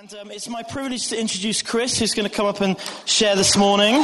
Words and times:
And 0.00 0.14
um, 0.14 0.30
it's 0.30 0.48
my 0.48 0.62
privilege 0.62 1.08
to 1.08 1.20
introduce 1.20 1.60
Chris, 1.60 1.98
who's 1.98 2.14
going 2.14 2.26
to 2.26 2.34
come 2.34 2.46
up 2.46 2.62
and 2.62 2.74
share 3.04 3.36
this 3.36 3.54
morning. 3.54 3.96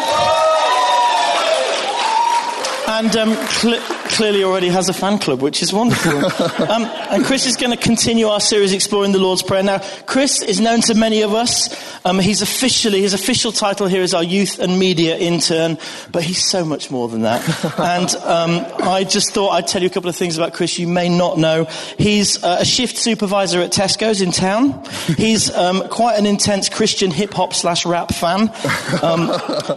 And 2.86 3.16
um, 3.16 3.34
cl- 3.48 3.80
clearly 4.16 4.42
already 4.42 4.68
has 4.68 4.88
a 4.88 4.94
fan 4.94 5.18
club, 5.18 5.42
which 5.42 5.62
is 5.62 5.74
wonderful. 5.74 6.10
um, 6.70 6.84
and 7.10 7.22
Chris 7.22 7.44
is 7.44 7.54
going 7.54 7.70
to 7.70 7.76
continue 7.76 8.28
our 8.28 8.40
series 8.40 8.72
exploring 8.72 9.12
the 9.12 9.18
Lord's 9.18 9.42
Prayer. 9.42 9.62
Now, 9.62 9.80
Chris 10.06 10.40
is 10.40 10.58
known 10.58 10.80
to 10.82 10.94
many 10.94 11.20
of 11.20 11.34
us. 11.34 11.68
Um, 12.06 12.18
he's 12.18 12.40
officially, 12.40 13.02
his 13.02 13.12
official 13.12 13.52
title 13.52 13.86
here 13.86 14.00
is 14.00 14.14
our 14.14 14.24
youth 14.24 14.58
and 14.58 14.78
media 14.78 15.18
intern, 15.18 15.76
but 16.12 16.22
he's 16.22 16.42
so 16.42 16.64
much 16.64 16.90
more 16.90 17.08
than 17.08 17.22
that. 17.22 17.42
and 17.78 18.14
um, 18.24 18.88
I 18.88 19.04
just 19.04 19.34
thought 19.34 19.50
I'd 19.50 19.66
tell 19.66 19.82
you 19.82 19.88
a 19.88 19.90
couple 19.90 20.08
of 20.08 20.16
things 20.16 20.38
about 20.38 20.54
Chris 20.54 20.78
you 20.78 20.88
may 20.88 21.10
not 21.10 21.36
know. 21.36 21.64
He's 21.98 22.42
uh, 22.42 22.58
a 22.60 22.64
shift 22.64 22.96
supervisor 22.96 23.60
at 23.60 23.70
Tesco's 23.70 24.22
in 24.22 24.32
town. 24.32 24.82
He's 25.18 25.54
um, 25.54 25.86
quite 25.90 26.18
an 26.18 26.24
intense 26.24 26.70
Christian 26.70 27.10
hip 27.10 27.34
hop 27.34 27.52
slash 27.52 27.84
rap 27.84 28.14
fan. 28.14 28.50
Um, 29.02 29.30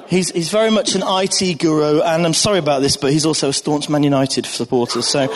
he's, 0.08 0.32
he's 0.32 0.50
very 0.50 0.72
much 0.72 0.96
an 0.96 1.02
IT 1.04 1.60
guru, 1.60 2.00
and 2.00 2.26
I'm 2.26 2.34
sorry 2.34 2.60
about 2.60 2.82
this, 2.82 2.96
but 2.96 3.12
he's 3.12 3.26
also 3.26 3.50
a 3.50 3.54
staunch 3.54 3.90
Man 3.90 4.04
United 4.04 4.29
supporter. 4.30 5.02
So, 5.02 5.28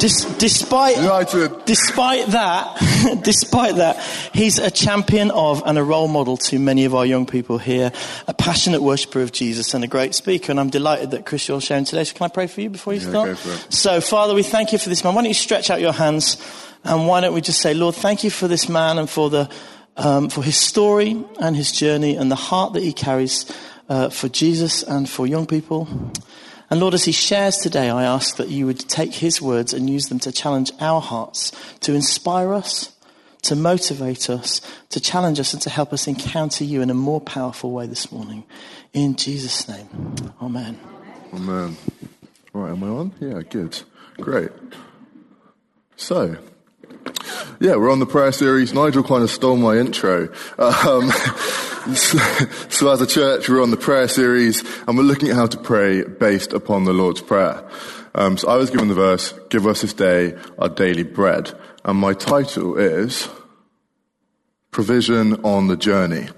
dis- 0.00 0.24
despite 0.38 0.96
United. 0.96 1.64
despite 1.66 2.26
that, 2.28 3.20
despite 3.24 3.76
that, 3.76 4.02
he's 4.32 4.58
a 4.58 4.70
champion 4.70 5.30
of 5.30 5.62
and 5.66 5.78
a 5.78 5.82
role 5.84 6.08
model 6.08 6.36
to 6.38 6.58
many 6.58 6.84
of 6.84 6.94
our 6.94 7.04
young 7.06 7.26
people 7.26 7.58
here, 7.58 7.92
a 8.26 8.34
passionate 8.34 8.82
worshipper 8.82 9.20
of 9.20 9.32
Jesus 9.32 9.74
and 9.74 9.84
a 9.84 9.86
great 9.86 10.14
speaker. 10.14 10.50
And 10.50 10.58
I'm 10.60 10.70
delighted 10.70 11.10
that 11.12 11.26
Chris 11.26 11.46
you're 11.48 11.60
sharing 11.60 11.84
today. 11.84 12.04
So, 12.04 12.14
can 12.16 12.24
I 12.26 12.28
pray 12.28 12.46
for 12.46 12.60
you 12.60 12.70
before 12.70 12.94
you 12.94 13.00
Yeah, 13.00 13.08
start? 13.10 13.28
go 13.28 13.34
for 13.36 13.52
it. 13.66 13.72
So, 13.72 14.00
Father, 14.00 14.34
we 14.34 14.42
thank 14.42 14.72
you 14.72 14.78
for 14.78 14.88
this 14.88 15.04
man. 15.04 15.14
Why 15.14 15.22
don't 15.22 15.28
you 15.28 15.34
stretch 15.34 15.70
out 15.70 15.80
your 15.80 15.92
hands, 15.92 16.36
and 16.84 17.06
why 17.06 17.20
don't 17.20 17.34
we 17.34 17.40
just 17.42 17.60
say, 17.60 17.74
Lord, 17.74 17.94
thank 17.94 18.24
you 18.24 18.30
for 18.30 18.48
this 18.48 18.68
man 18.68 18.98
and 18.98 19.08
for 19.08 19.28
the 19.30 19.50
um, 19.96 20.30
for 20.30 20.42
his 20.42 20.56
story 20.56 21.22
and 21.40 21.54
his 21.54 21.72
journey 21.72 22.16
and 22.16 22.30
the 22.30 22.36
heart 22.36 22.72
that 22.72 22.82
he 22.82 22.92
carries 22.92 23.44
uh, 23.90 24.08
for 24.08 24.28
Jesus 24.30 24.82
and 24.82 25.06
for 25.10 25.26
young 25.26 25.44
people. 25.46 25.88
And 26.70 26.78
Lord, 26.78 26.94
as 26.94 27.04
he 27.04 27.12
shares 27.12 27.56
today, 27.56 27.90
I 27.90 28.04
ask 28.04 28.36
that 28.36 28.48
you 28.48 28.64
would 28.66 28.78
take 28.78 29.12
his 29.12 29.42
words 29.42 29.74
and 29.74 29.90
use 29.90 30.06
them 30.06 30.20
to 30.20 30.30
challenge 30.30 30.70
our 30.80 31.00
hearts, 31.00 31.50
to 31.80 31.94
inspire 31.94 32.54
us, 32.54 32.94
to 33.42 33.56
motivate 33.56 34.30
us, 34.30 34.60
to 34.90 35.00
challenge 35.00 35.40
us, 35.40 35.52
and 35.52 35.60
to 35.62 35.70
help 35.70 35.92
us 35.92 36.06
encounter 36.06 36.62
you 36.62 36.80
in 36.80 36.88
a 36.88 36.94
more 36.94 37.20
powerful 37.20 37.72
way 37.72 37.86
this 37.86 38.12
morning. 38.12 38.44
In 38.92 39.16
Jesus' 39.16 39.68
name, 39.68 39.88
Amen. 40.40 40.78
Amen. 41.34 41.46
man. 41.46 41.76
Right, 42.52 42.70
am 42.70 42.84
I 42.84 42.88
on? 42.88 43.12
Yeah, 43.20 43.42
good. 43.42 43.80
Great. 44.16 44.50
So, 45.96 46.36
yeah, 47.58 47.76
we're 47.76 47.90
on 47.90 47.98
the 47.98 48.06
prayer 48.06 48.32
series. 48.32 48.72
Nigel 48.72 49.02
kind 49.02 49.22
of 49.22 49.30
stole 49.30 49.56
my 49.56 49.76
intro. 49.76 50.28
Um, 50.58 51.10
so, 52.68 52.92
as 52.92 53.00
a 53.00 53.06
church, 53.06 53.48
we're 53.48 53.62
on 53.62 53.72
the 53.72 53.76
prayer 53.76 54.06
series 54.06 54.62
and 54.86 54.96
we're 54.96 55.02
looking 55.02 55.28
at 55.30 55.34
how 55.34 55.46
to 55.46 55.58
pray 55.58 56.04
based 56.04 56.52
upon 56.52 56.84
the 56.84 56.92
Lord's 56.92 57.20
Prayer. 57.20 57.68
Um, 58.14 58.36
so 58.36 58.48
I 58.48 58.56
was 58.56 58.70
given 58.70 58.86
the 58.86 58.94
verse, 58.94 59.34
give 59.48 59.66
us 59.66 59.82
this 59.82 59.92
day 59.92 60.36
our 60.58 60.68
daily 60.68 61.02
bread. 61.02 61.52
And 61.84 61.98
my 61.98 62.14
title 62.14 62.76
is 62.76 63.28
Provision 64.70 65.44
on 65.44 65.66
the 65.66 65.76
Journey. 65.76 66.28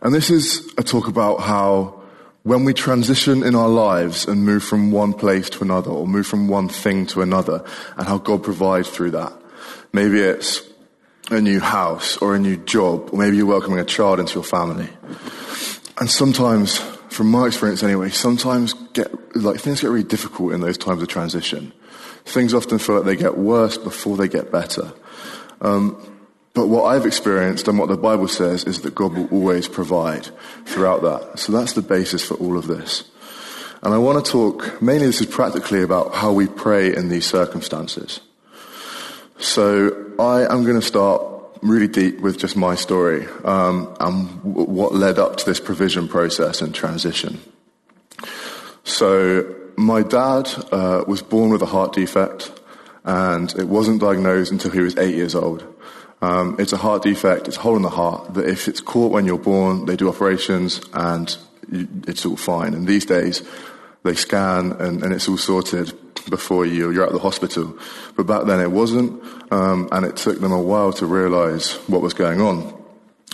And 0.00 0.14
this 0.14 0.30
is 0.30 0.72
a 0.78 0.82
talk 0.82 1.08
about 1.08 1.40
how 1.40 2.02
when 2.42 2.64
we 2.64 2.72
transition 2.72 3.42
in 3.42 3.54
our 3.54 3.68
lives 3.68 4.26
and 4.26 4.46
move 4.46 4.64
from 4.64 4.90
one 4.90 5.12
place 5.12 5.50
to 5.50 5.62
another 5.62 5.90
or 5.90 6.06
move 6.06 6.26
from 6.26 6.48
one 6.48 6.68
thing 6.68 7.04
to 7.06 7.20
another 7.20 7.64
and 7.98 8.06
how 8.06 8.16
God 8.16 8.42
provides 8.42 8.88
through 8.88 9.10
that. 9.10 9.32
Maybe 9.92 10.20
it's 10.20 10.71
a 11.34 11.40
new 11.40 11.60
house 11.60 12.16
or 12.18 12.34
a 12.34 12.38
new 12.38 12.56
job 12.56 13.10
or 13.12 13.18
maybe 13.18 13.36
you're 13.36 13.46
welcoming 13.46 13.78
a 13.78 13.84
child 13.84 14.20
into 14.20 14.34
your 14.34 14.44
family. 14.44 14.88
And 15.98 16.10
sometimes, 16.10 16.78
from 17.10 17.30
my 17.30 17.46
experience 17.46 17.82
anyway, 17.82 18.10
sometimes 18.10 18.74
get, 18.92 19.36
like 19.36 19.60
things 19.60 19.80
get 19.80 19.90
really 19.90 20.04
difficult 20.04 20.52
in 20.52 20.60
those 20.60 20.78
times 20.78 21.02
of 21.02 21.08
transition. 21.08 21.72
Things 22.24 22.54
often 22.54 22.78
feel 22.78 22.96
like 22.96 23.04
they 23.04 23.16
get 23.16 23.36
worse 23.36 23.76
before 23.76 24.16
they 24.16 24.28
get 24.28 24.50
better. 24.50 24.92
Um, 25.60 26.12
but 26.54 26.68
what 26.68 26.84
I've 26.84 27.06
experienced 27.06 27.68
and 27.68 27.78
what 27.78 27.88
the 27.88 27.96
Bible 27.96 28.28
says 28.28 28.64
is 28.64 28.82
that 28.82 28.94
God 28.94 29.14
will 29.14 29.28
always 29.28 29.68
provide 29.68 30.28
throughout 30.66 31.02
that. 31.02 31.38
So 31.38 31.52
that's 31.52 31.72
the 31.72 31.82
basis 31.82 32.24
for 32.24 32.34
all 32.34 32.58
of 32.58 32.66
this. 32.66 33.10
And 33.82 33.92
I 33.92 33.98
want 33.98 34.24
to 34.24 34.30
talk, 34.30 34.80
mainly 34.80 35.06
this 35.06 35.20
is 35.20 35.26
practically 35.26 35.82
about 35.82 36.14
how 36.14 36.32
we 36.32 36.46
pray 36.46 36.94
in 36.94 37.08
these 37.08 37.26
circumstances. 37.26 38.20
So 39.38 40.12
I 40.20 40.42
am 40.42 40.62
going 40.64 40.78
to 40.78 40.86
start 40.86 41.31
really 41.62 41.88
deep 41.88 42.20
with 42.20 42.38
just 42.38 42.56
my 42.56 42.74
story 42.74 43.26
um, 43.44 43.94
and 44.00 44.42
what 44.42 44.94
led 44.94 45.18
up 45.18 45.36
to 45.36 45.46
this 45.46 45.60
provision 45.60 46.08
process 46.08 46.60
and 46.60 46.74
transition. 46.74 47.40
So 48.84 49.54
my 49.76 50.02
dad 50.02 50.50
uh, 50.72 51.04
was 51.06 51.22
born 51.22 51.50
with 51.50 51.62
a 51.62 51.66
heart 51.66 51.92
defect 51.92 52.52
and 53.04 53.52
it 53.56 53.68
wasn't 53.68 54.00
diagnosed 54.00 54.52
until 54.52 54.72
he 54.72 54.80
was 54.80 54.96
eight 54.98 55.14
years 55.14 55.34
old. 55.34 55.64
Um, 56.20 56.56
it's 56.58 56.72
a 56.72 56.76
heart 56.76 57.02
defect, 57.02 57.48
it's 57.48 57.56
a 57.56 57.60
hole 57.60 57.76
in 57.76 57.82
the 57.82 57.90
heart 57.90 58.34
that 58.34 58.48
if 58.48 58.68
it's 58.68 58.80
caught 58.80 59.12
when 59.12 59.24
you're 59.24 59.38
born, 59.38 59.86
they 59.86 59.96
do 59.96 60.08
operations 60.08 60.80
and 60.92 61.36
it's 62.06 62.26
all 62.26 62.36
fine. 62.36 62.74
And 62.74 62.86
these 62.86 63.06
days, 63.06 63.42
they 64.04 64.14
scan 64.14 64.72
and, 64.72 65.02
and 65.02 65.12
it's 65.12 65.28
all 65.28 65.38
sorted 65.38 65.92
before 66.28 66.66
you, 66.66 66.90
you're 66.90 67.06
at 67.06 67.12
the 67.12 67.18
hospital. 67.18 67.76
But 68.16 68.26
back 68.26 68.44
then 68.44 68.60
it 68.60 68.70
wasn't, 68.70 69.22
um, 69.52 69.88
and 69.92 70.04
it 70.06 70.16
took 70.16 70.40
them 70.40 70.52
a 70.52 70.60
while 70.60 70.92
to 70.94 71.06
realize 71.06 71.72
what 71.88 72.02
was 72.02 72.14
going 72.14 72.40
on. 72.40 72.82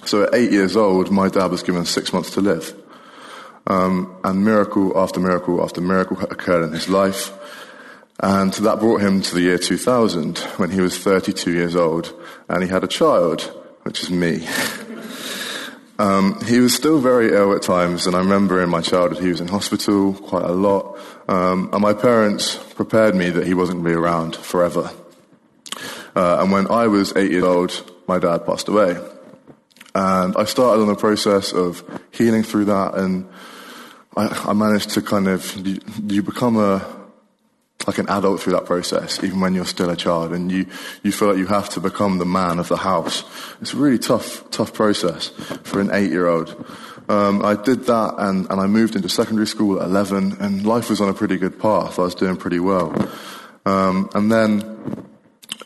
So 0.04 0.24
at 0.24 0.34
eight 0.34 0.52
years 0.52 0.76
old, 0.76 1.10
my 1.10 1.28
dad 1.28 1.50
was 1.50 1.62
given 1.62 1.84
six 1.84 2.12
months 2.12 2.30
to 2.32 2.40
live. 2.40 2.74
Um, 3.66 4.16
and 4.24 4.44
miracle 4.44 4.98
after 4.98 5.20
miracle 5.20 5.62
after 5.62 5.80
miracle 5.80 6.18
occurred 6.22 6.64
in 6.64 6.72
his 6.72 6.88
life. 6.88 7.32
And 8.20 8.52
that 8.54 8.80
brought 8.80 9.00
him 9.00 9.22
to 9.22 9.34
the 9.34 9.42
year 9.42 9.58
2000 9.58 10.38
when 10.56 10.70
he 10.70 10.80
was 10.80 10.98
32 10.98 11.52
years 11.52 11.76
old 11.76 12.12
and 12.48 12.62
he 12.62 12.68
had 12.68 12.82
a 12.82 12.88
child, 12.88 13.42
which 13.82 14.02
is 14.02 14.10
me. 14.10 14.48
Um, 16.00 16.40
he 16.44 16.60
was 16.60 16.74
still 16.74 17.00
very 17.00 17.34
ill 17.34 17.52
at 17.56 17.62
times, 17.62 18.06
and 18.06 18.14
I 18.14 18.20
remember 18.20 18.62
in 18.62 18.70
my 18.70 18.80
childhood 18.80 19.20
he 19.20 19.30
was 19.30 19.40
in 19.40 19.48
hospital 19.48 20.14
quite 20.14 20.44
a 20.44 20.52
lot. 20.52 20.96
Um, 21.28 21.68
and 21.72 21.82
my 21.82 21.92
parents 21.92 22.56
prepared 22.74 23.14
me 23.14 23.28
that 23.30 23.46
he 23.46 23.52
wasn't 23.52 23.82
going 23.82 23.92
to 23.92 23.98
be 23.98 24.02
around 24.02 24.34
forever. 24.34 24.90
Uh, 26.16 26.38
and 26.40 26.50
when 26.50 26.70
I 26.70 26.86
was 26.86 27.14
eight 27.16 27.30
years 27.30 27.44
old, 27.44 27.92
my 28.08 28.18
dad 28.18 28.46
passed 28.46 28.68
away. 28.68 28.96
And 29.94 30.36
I 30.36 30.44
started 30.44 30.80
on 30.80 30.88
the 30.88 30.94
process 30.94 31.52
of 31.52 31.84
healing 32.12 32.42
through 32.42 32.66
that, 32.66 32.94
and 32.94 33.28
I, 34.16 34.26
I 34.48 34.52
managed 34.52 34.90
to 34.90 35.02
kind 35.02 35.28
of, 35.28 35.54
you, 35.66 35.80
you 36.06 36.22
become 36.22 36.56
a, 36.56 36.86
like 37.86 37.98
an 37.98 38.08
adult 38.08 38.40
through 38.40 38.54
that 38.54 38.66
process, 38.66 39.22
even 39.22 39.40
when 39.40 39.54
you're 39.54 39.64
still 39.64 39.90
a 39.90 39.96
child, 39.96 40.32
and 40.32 40.50
you, 40.50 40.66
you 41.02 41.12
feel 41.12 41.28
like 41.28 41.38
you 41.38 41.46
have 41.46 41.68
to 41.70 41.80
become 41.80 42.18
the 42.18 42.26
man 42.26 42.58
of 42.58 42.68
the 42.68 42.76
house. 42.76 43.24
It's 43.60 43.74
a 43.74 43.76
really 43.76 43.98
tough, 43.98 44.50
tough 44.50 44.72
process 44.72 45.28
for 45.64 45.80
an 45.80 45.90
eight-year-old. 45.92 46.66
Um, 47.08 47.44
I 47.44 47.54
did 47.54 47.84
that, 47.84 48.14
and, 48.18 48.50
and 48.50 48.60
I 48.60 48.66
moved 48.66 48.94
into 48.94 49.08
secondary 49.08 49.46
school 49.46 49.80
at 49.80 49.86
11, 49.86 50.36
and 50.40 50.66
life 50.66 50.90
was 50.90 51.00
on 51.00 51.08
a 51.08 51.14
pretty 51.14 51.38
good 51.38 51.58
path. 51.58 51.98
I 51.98 52.02
was 52.02 52.14
doing 52.14 52.36
pretty 52.36 52.60
well. 52.60 52.94
Um, 53.64 54.10
and 54.14 54.30
then, 54.30 55.06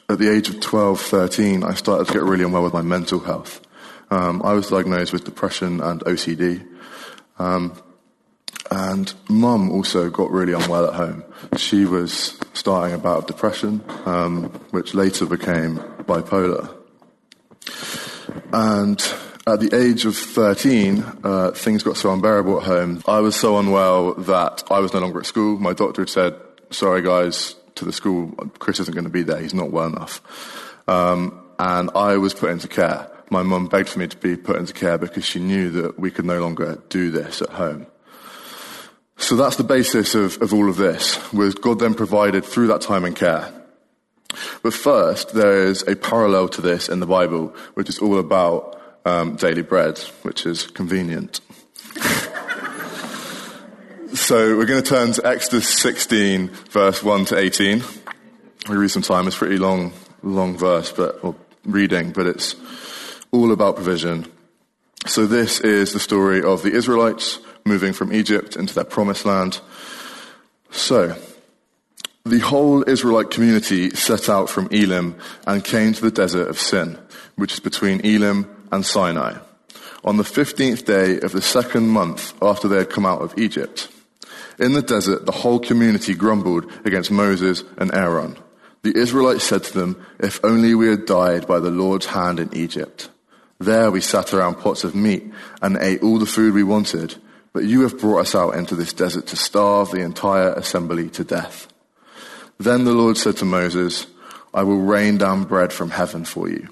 at 0.08 0.18
the 0.18 0.30
age 0.30 0.48
of 0.48 0.60
12, 0.60 1.00
13, 1.00 1.64
I 1.64 1.74
started 1.74 2.06
to 2.06 2.12
get 2.12 2.22
really 2.22 2.44
unwell 2.44 2.62
with 2.62 2.72
my 2.72 2.82
mental 2.82 3.18
health. 3.18 3.60
Um, 4.10 4.42
I 4.44 4.52
was 4.52 4.68
diagnosed 4.68 5.12
with 5.12 5.24
depression 5.24 5.80
and 5.80 6.00
OCD. 6.02 6.66
Um, 7.38 7.80
and 8.70 9.12
mum 9.28 9.70
also 9.70 10.10
got 10.10 10.30
really 10.30 10.52
unwell 10.52 10.86
at 10.86 10.94
home. 10.94 11.24
She 11.56 11.84
was 11.84 12.38
starting 12.54 12.94
a 12.94 12.98
bout 12.98 13.18
of 13.18 13.26
depression, 13.26 13.82
um, 14.06 14.44
which 14.70 14.94
later 14.94 15.26
became 15.26 15.76
bipolar. 16.06 16.74
And 18.52 19.00
at 19.46 19.60
the 19.60 19.74
age 19.74 20.04
of 20.04 20.16
13, 20.16 21.04
uh, 21.24 21.50
things 21.52 21.82
got 21.82 21.96
so 21.96 22.12
unbearable 22.12 22.60
at 22.60 22.66
home. 22.66 23.02
I 23.06 23.20
was 23.20 23.34
so 23.34 23.58
unwell 23.58 24.14
that 24.14 24.62
I 24.70 24.78
was 24.78 24.92
no 24.92 25.00
longer 25.00 25.20
at 25.20 25.26
school. 25.26 25.58
My 25.58 25.72
doctor 25.72 26.02
had 26.02 26.10
said, 26.10 26.34
sorry 26.70 27.02
guys, 27.02 27.56
to 27.76 27.84
the 27.84 27.92
school, 27.92 28.28
Chris 28.58 28.78
isn't 28.80 28.94
going 28.94 29.04
to 29.04 29.10
be 29.10 29.22
there. 29.22 29.40
He's 29.40 29.54
not 29.54 29.72
well 29.72 29.86
enough. 29.86 30.20
Um, 30.88 31.42
and 31.58 31.90
I 31.94 32.16
was 32.18 32.34
put 32.34 32.50
into 32.50 32.68
care. 32.68 33.08
My 33.30 33.42
mum 33.42 33.66
begged 33.66 33.88
for 33.88 33.98
me 33.98 34.08
to 34.08 34.16
be 34.16 34.36
put 34.36 34.56
into 34.56 34.72
care 34.72 34.98
because 34.98 35.24
she 35.24 35.40
knew 35.40 35.70
that 35.70 35.98
we 35.98 36.10
could 36.10 36.24
no 36.24 36.40
longer 36.40 36.80
do 36.88 37.10
this 37.10 37.42
at 37.42 37.50
home. 37.50 37.86
So 39.16 39.36
that's 39.36 39.56
the 39.56 39.64
basis 39.64 40.14
of, 40.14 40.40
of 40.42 40.52
all 40.52 40.68
of 40.68 40.76
this, 40.76 41.32
was 41.32 41.54
God 41.54 41.78
then 41.78 41.94
provided 41.94 42.44
through 42.44 42.68
that 42.68 42.80
time 42.80 43.04
and 43.04 43.14
care. 43.14 43.52
But 44.62 44.74
first, 44.74 45.34
there 45.34 45.64
is 45.66 45.82
a 45.86 45.96
parallel 45.96 46.48
to 46.50 46.60
this 46.60 46.88
in 46.88 47.00
the 47.00 47.06
Bible, 47.06 47.54
which 47.74 47.88
is 47.88 47.98
all 47.98 48.18
about 48.18 48.81
um, 49.04 49.36
daily 49.36 49.62
bread, 49.62 49.98
which 50.22 50.46
is 50.46 50.66
convenient. 50.66 51.40
so 54.14 54.56
we're 54.56 54.66
going 54.66 54.82
to 54.82 54.88
turn 54.88 55.12
to 55.12 55.26
Exodus 55.26 55.68
16, 55.68 56.48
verse 56.70 57.02
1 57.02 57.24
to 57.26 57.38
18. 57.38 57.82
We 58.68 58.76
read 58.76 58.90
some 58.90 59.02
time. 59.02 59.26
It's 59.26 59.36
a 59.36 59.38
pretty 59.40 59.58
long, 59.58 59.92
long 60.22 60.56
verse, 60.56 60.92
but 60.92 61.18
or 61.22 61.34
reading, 61.64 62.12
but 62.12 62.26
it's 62.26 62.54
all 63.30 63.52
about 63.52 63.76
provision. 63.76 64.26
So 65.06 65.26
this 65.26 65.60
is 65.60 65.92
the 65.92 66.00
story 66.00 66.42
of 66.42 66.62
the 66.62 66.72
Israelites 66.72 67.40
moving 67.64 67.92
from 67.92 68.12
Egypt 68.12 68.56
into 68.56 68.74
their 68.74 68.84
promised 68.84 69.24
land. 69.24 69.60
So, 70.70 71.16
the 72.24 72.38
whole 72.38 72.88
Israelite 72.88 73.30
community 73.30 73.90
set 73.90 74.28
out 74.28 74.48
from 74.48 74.68
Elim 74.70 75.16
and 75.46 75.64
came 75.64 75.92
to 75.92 76.00
the 76.00 76.10
desert 76.10 76.48
of 76.48 76.58
Sin, 76.58 76.98
which 77.34 77.52
is 77.54 77.60
between 77.60 78.00
Elim 78.00 78.48
and 78.72 78.84
Sinai, 78.84 79.38
on 80.02 80.16
the 80.16 80.24
15th 80.24 80.84
day 80.84 81.20
of 81.20 81.30
the 81.30 81.42
second 81.42 81.88
month 81.88 82.34
after 82.42 82.66
they 82.66 82.78
had 82.78 82.90
come 82.90 83.06
out 83.06 83.22
of 83.22 83.38
Egypt. 83.38 83.88
In 84.58 84.72
the 84.72 84.82
desert, 84.82 85.26
the 85.26 85.32
whole 85.32 85.60
community 85.60 86.14
grumbled 86.14 86.70
against 86.84 87.10
Moses 87.10 87.62
and 87.76 87.94
Aaron. 87.94 88.36
The 88.82 88.96
Israelites 88.96 89.44
said 89.44 89.62
to 89.64 89.78
them, 89.78 90.06
If 90.18 90.44
only 90.44 90.74
we 90.74 90.88
had 90.88 91.06
died 91.06 91.46
by 91.46 91.60
the 91.60 91.70
Lord's 91.70 92.06
hand 92.06 92.40
in 92.40 92.52
Egypt. 92.56 93.10
There 93.60 93.92
we 93.92 94.00
sat 94.00 94.34
around 94.34 94.56
pots 94.56 94.82
of 94.82 94.96
meat 94.96 95.30
and 95.60 95.76
ate 95.76 96.02
all 96.02 96.18
the 96.18 96.26
food 96.26 96.52
we 96.52 96.64
wanted, 96.64 97.14
but 97.52 97.64
you 97.64 97.82
have 97.82 98.00
brought 98.00 98.22
us 98.22 98.34
out 98.34 98.56
into 98.56 98.74
this 98.74 98.92
desert 98.92 99.28
to 99.28 99.36
starve 99.36 99.90
the 99.90 100.00
entire 100.00 100.52
assembly 100.54 101.10
to 101.10 101.22
death. 101.22 101.68
Then 102.58 102.84
the 102.84 102.92
Lord 102.92 103.16
said 103.16 103.36
to 103.36 103.44
Moses, 103.44 104.06
I 104.52 104.64
will 104.64 104.80
rain 104.80 105.18
down 105.18 105.44
bread 105.44 105.72
from 105.72 105.90
heaven 105.90 106.24
for 106.24 106.48
you. 106.48 106.68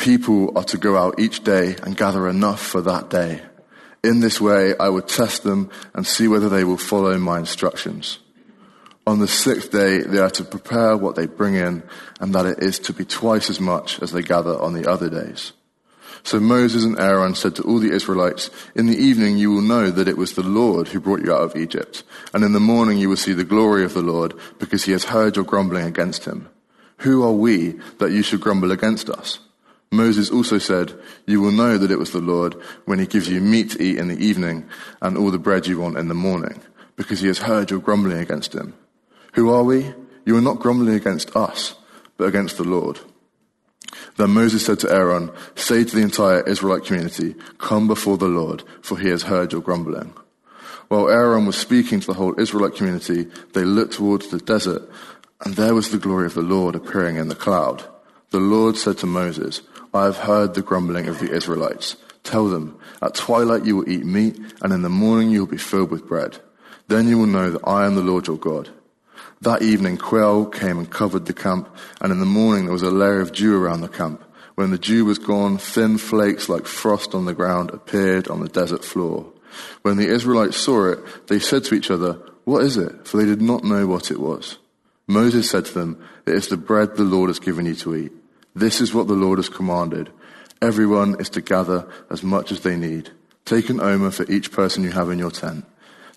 People 0.00 0.56
are 0.56 0.64
to 0.64 0.78
go 0.78 0.96
out 0.96 1.20
each 1.20 1.44
day 1.44 1.76
and 1.82 1.94
gather 1.94 2.26
enough 2.26 2.62
for 2.62 2.80
that 2.80 3.10
day. 3.10 3.42
In 4.02 4.20
this 4.20 4.40
way, 4.40 4.74
I 4.80 4.88
will 4.88 5.02
test 5.02 5.42
them 5.42 5.68
and 5.92 6.06
see 6.06 6.26
whether 6.26 6.48
they 6.48 6.64
will 6.64 6.78
follow 6.78 7.18
my 7.18 7.38
instructions. 7.38 8.18
On 9.06 9.18
the 9.18 9.28
sixth 9.28 9.70
day, 9.70 10.00
they 10.00 10.16
are 10.16 10.30
to 10.30 10.42
prepare 10.44 10.96
what 10.96 11.16
they 11.16 11.26
bring 11.26 11.54
in, 11.54 11.82
and 12.18 12.34
that 12.34 12.46
it 12.46 12.62
is 12.62 12.78
to 12.78 12.94
be 12.94 13.04
twice 13.04 13.50
as 13.50 13.60
much 13.60 14.00
as 14.00 14.12
they 14.12 14.22
gather 14.22 14.58
on 14.58 14.72
the 14.72 14.90
other 14.90 15.10
days. 15.10 15.52
So 16.22 16.40
Moses 16.40 16.82
and 16.82 16.98
Aaron 16.98 17.34
said 17.34 17.54
to 17.56 17.62
all 17.64 17.78
the 17.78 17.92
Israelites, 17.92 18.48
In 18.74 18.86
the 18.86 18.96
evening 18.96 19.36
you 19.36 19.52
will 19.52 19.60
know 19.60 19.90
that 19.90 20.08
it 20.08 20.16
was 20.16 20.32
the 20.32 20.42
Lord 20.42 20.88
who 20.88 21.00
brought 21.00 21.20
you 21.22 21.34
out 21.34 21.42
of 21.42 21.56
Egypt, 21.56 22.04
and 22.32 22.42
in 22.42 22.54
the 22.54 22.58
morning 22.60 22.96
you 22.96 23.10
will 23.10 23.18
see 23.18 23.34
the 23.34 23.44
glory 23.44 23.84
of 23.84 23.92
the 23.92 24.00
Lord, 24.00 24.32
because 24.58 24.84
he 24.84 24.92
has 24.92 25.04
heard 25.04 25.36
your 25.36 25.44
grumbling 25.44 25.84
against 25.84 26.24
him. 26.24 26.48
Who 27.00 27.22
are 27.22 27.32
we 27.32 27.72
that 27.98 28.12
you 28.12 28.22
should 28.22 28.40
grumble 28.40 28.72
against 28.72 29.10
us? 29.10 29.40
Moses 29.92 30.30
also 30.30 30.58
said, 30.58 30.94
You 31.26 31.40
will 31.40 31.50
know 31.50 31.76
that 31.76 31.90
it 31.90 31.98
was 31.98 32.12
the 32.12 32.20
Lord 32.20 32.54
when 32.84 33.00
he 33.00 33.06
gives 33.06 33.28
you 33.28 33.40
meat 33.40 33.70
to 33.70 33.82
eat 33.82 33.98
in 33.98 34.06
the 34.06 34.18
evening 34.18 34.68
and 35.02 35.18
all 35.18 35.32
the 35.32 35.38
bread 35.38 35.66
you 35.66 35.80
want 35.80 35.98
in 35.98 36.06
the 36.06 36.14
morning, 36.14 36.60
because 36.94 37.20
he 37.20 37.26
has 37.26 37.38
heard 37.38 37.70
your 37.70 37.80
grumbling 37.80 38.18
against 38.18 38.54
him. 38.54 38.74
Who 39.32 39.50
are 39.50 39.64
we? 39.64 39.92
You 40.24 40.36
are 40.36 40.42
not 40.42 40.60
grumbling 40.60 40.94
against 40.94 41.34
us, 41.34 41.74
but 42.16 42.28
against 42.28 42.56
the 42.56 42.64
Lord. 42.64 43.00
Then 44.16 44.30
Moses 44.30 44.64
said 44.64 44.78
to 44.80 44.92
Aaron, 44.92 45.30
Say 45.56 45.82
to 45.82 45.96
the 45.96 46.02
entire 46.02 46.42
Israelite 46.42 46.84
community, 46.84 47.34
Come 47.58 47.88
before 47.88 48.16
the 48.16 48.28
Lord, 48.28 48.62
for 48.82 48.96
he 48.96 49.08
has 49.08 49.24
heard 49.24 49.52
your 49.52 49.62
grumbling. 49.62 50.12
While 50.86 51.08
Aaron 51.08 51.46
was 51.46 51.56
speaking 51.56 51.98
to 52.00 52.06
the 52.06 52.14
whole 52.14 52.38
Israelite 52.38 52.76
community, 52.76 53.28
they 53.54 53.64
looked 53.64 53.94
towards 53.94 54.28
the 54.28 54.38
desert, 54.38 54.88
and 55.44 55.54
there 55.54 55.74
was 55.74 55.90
the 55.90 55.98
glory 55.98 56.26
of 56.26 56.34
the 56.34 56.42
Lord 56.42 56.76
appearing 56.76 57.16
in 57.16 57.28
the 57.28 57.34
cloud. 57.34 57.84
The 58.30 58.40
Lord 58.40 58.76
said 58.76 58.98
to 58.98 59.06
Moses, 59.06 59.62
I 59.92 60.04
have 60.04 60.18
heard 60.18 60.54
the 60.54 60.62
grumbling 60.62 61.08
of 61.08 61.18
the 61.18 61.32
Israelites. 61.32 61.96
Tell 62.22 62.48
them, 62.48 62.78
at 63.02 63.14
twilight 63.14 63.64
you 63.64 63.76
will 63.76 63.88
eat 63.88 64.04
meat, 64.04 64.38
and 64.62 64.72
in 64.72 64.82
the 64.82 64.88
morning 64.88 65.30
you 65.30 65.40
will 65.40 65.50
be 65.50 65.56
filled 65.56 65.90
with 65.90 66.06
bread. 66.06 66.38
Then 66.88 67.08
you 67.08 67.18
will 67.18 67.26
know 67.26 67.50
that 67.50 67.66
I 67.66 67.86
am 67.86 67.94
the 67.94 68.02
Lord 68.02 68.26
your 68.26 68.36
God. 68.36 68.68
That 69.40 69.62
evening, 69.62 69.96
quail 69.96 70.46
came 70.46 70.78
and 70.78 70.90
covered 70.90 71.26
the 71.26 71.32
camp, 71.32 71.68
and 72.00 72.12
in 72.12 72.20
the 72.20 72.26
morning 72.26 72.64
there 72.64 72.72
was 72.72 72.82
a 72.82 72.90
layer 72.90 73.20
of 73.20 73.32
dew 73.32 73.56
around 73.56 73.80
the 73.80 73.88
camp. 73.88 74.22
When 74.54 74.70
the 74.70 74.78
dew 74.78 75.06
was 75.06 75.18
gone, 75.18 75.56
thin 75.56 75.98
flakes 75.98 76.48
like 76.48 76.66
frost 76.66 77.14
on 77.14 77.24
the 77.24 77.34
ground 77.34 77.70
appeared 77.70 78.28
on 78.28 78.40
the 78.40 78.48
desert 78.48 78.84
floor. 78.84 79.32
When 79.82 79.96
the 79.96 80.08
Israelites 80.08 80.56
saw 80.56 80.92
it, 80.92 81.26
they 81.28 81.38
said 81.38 81.64
to 81.64 81.74
each 81.74 81.90
other, 81.90 82.20
What 82.44 82.64
is 82.64 82.76
it? 82.76 83.08
For 83.08 83.16
they 83.16 83.24
did 83.24 83.40
not 83.40 83.64
know 83.64 83.86
what 83.86 84.10
it 84.10 84.20
was. 84.20 84.58
Moses 85.06 85.50
said 85.50 85.64
to 85.66 85.74
them, 85.74 86.04
It 86.26 86.34
is 86.34 86.48
the 86.48 86.56
bread 86.56 86.96
the 86.96 87.04
Lord 87.04 87.30
has 87.30 87.40
given 87.40 87.66
you 87.66 87.74
to 87.76 87.96
eat. 87.96 88.12
This 88.54 88.80
is 88.80 88.92
what 88.92 89.06
the 89.06 89.14
Lord 89.14 89.38
has 89.38 89.48
commanded. 89.48 90.10
Everyone 90.60 91.18
is 91.20 91.30
to 91.30 91.40
gather 91.40 91.88
as 92.10 92.22
much 92.22 92.52
as 92.52 92.60
they 92.60 92.76
need. 92.76 93.10
Take 93.44 93.70
an 93.70 93.80
omer 93.80 94.10
for 94.10 94.30
each 94.30 94.52
person 94.52 94.84
you 94.84 94.90
have 94.90 95.10
in 95.10 95.18
your 95.18 95.30
tent. 95.30 95.64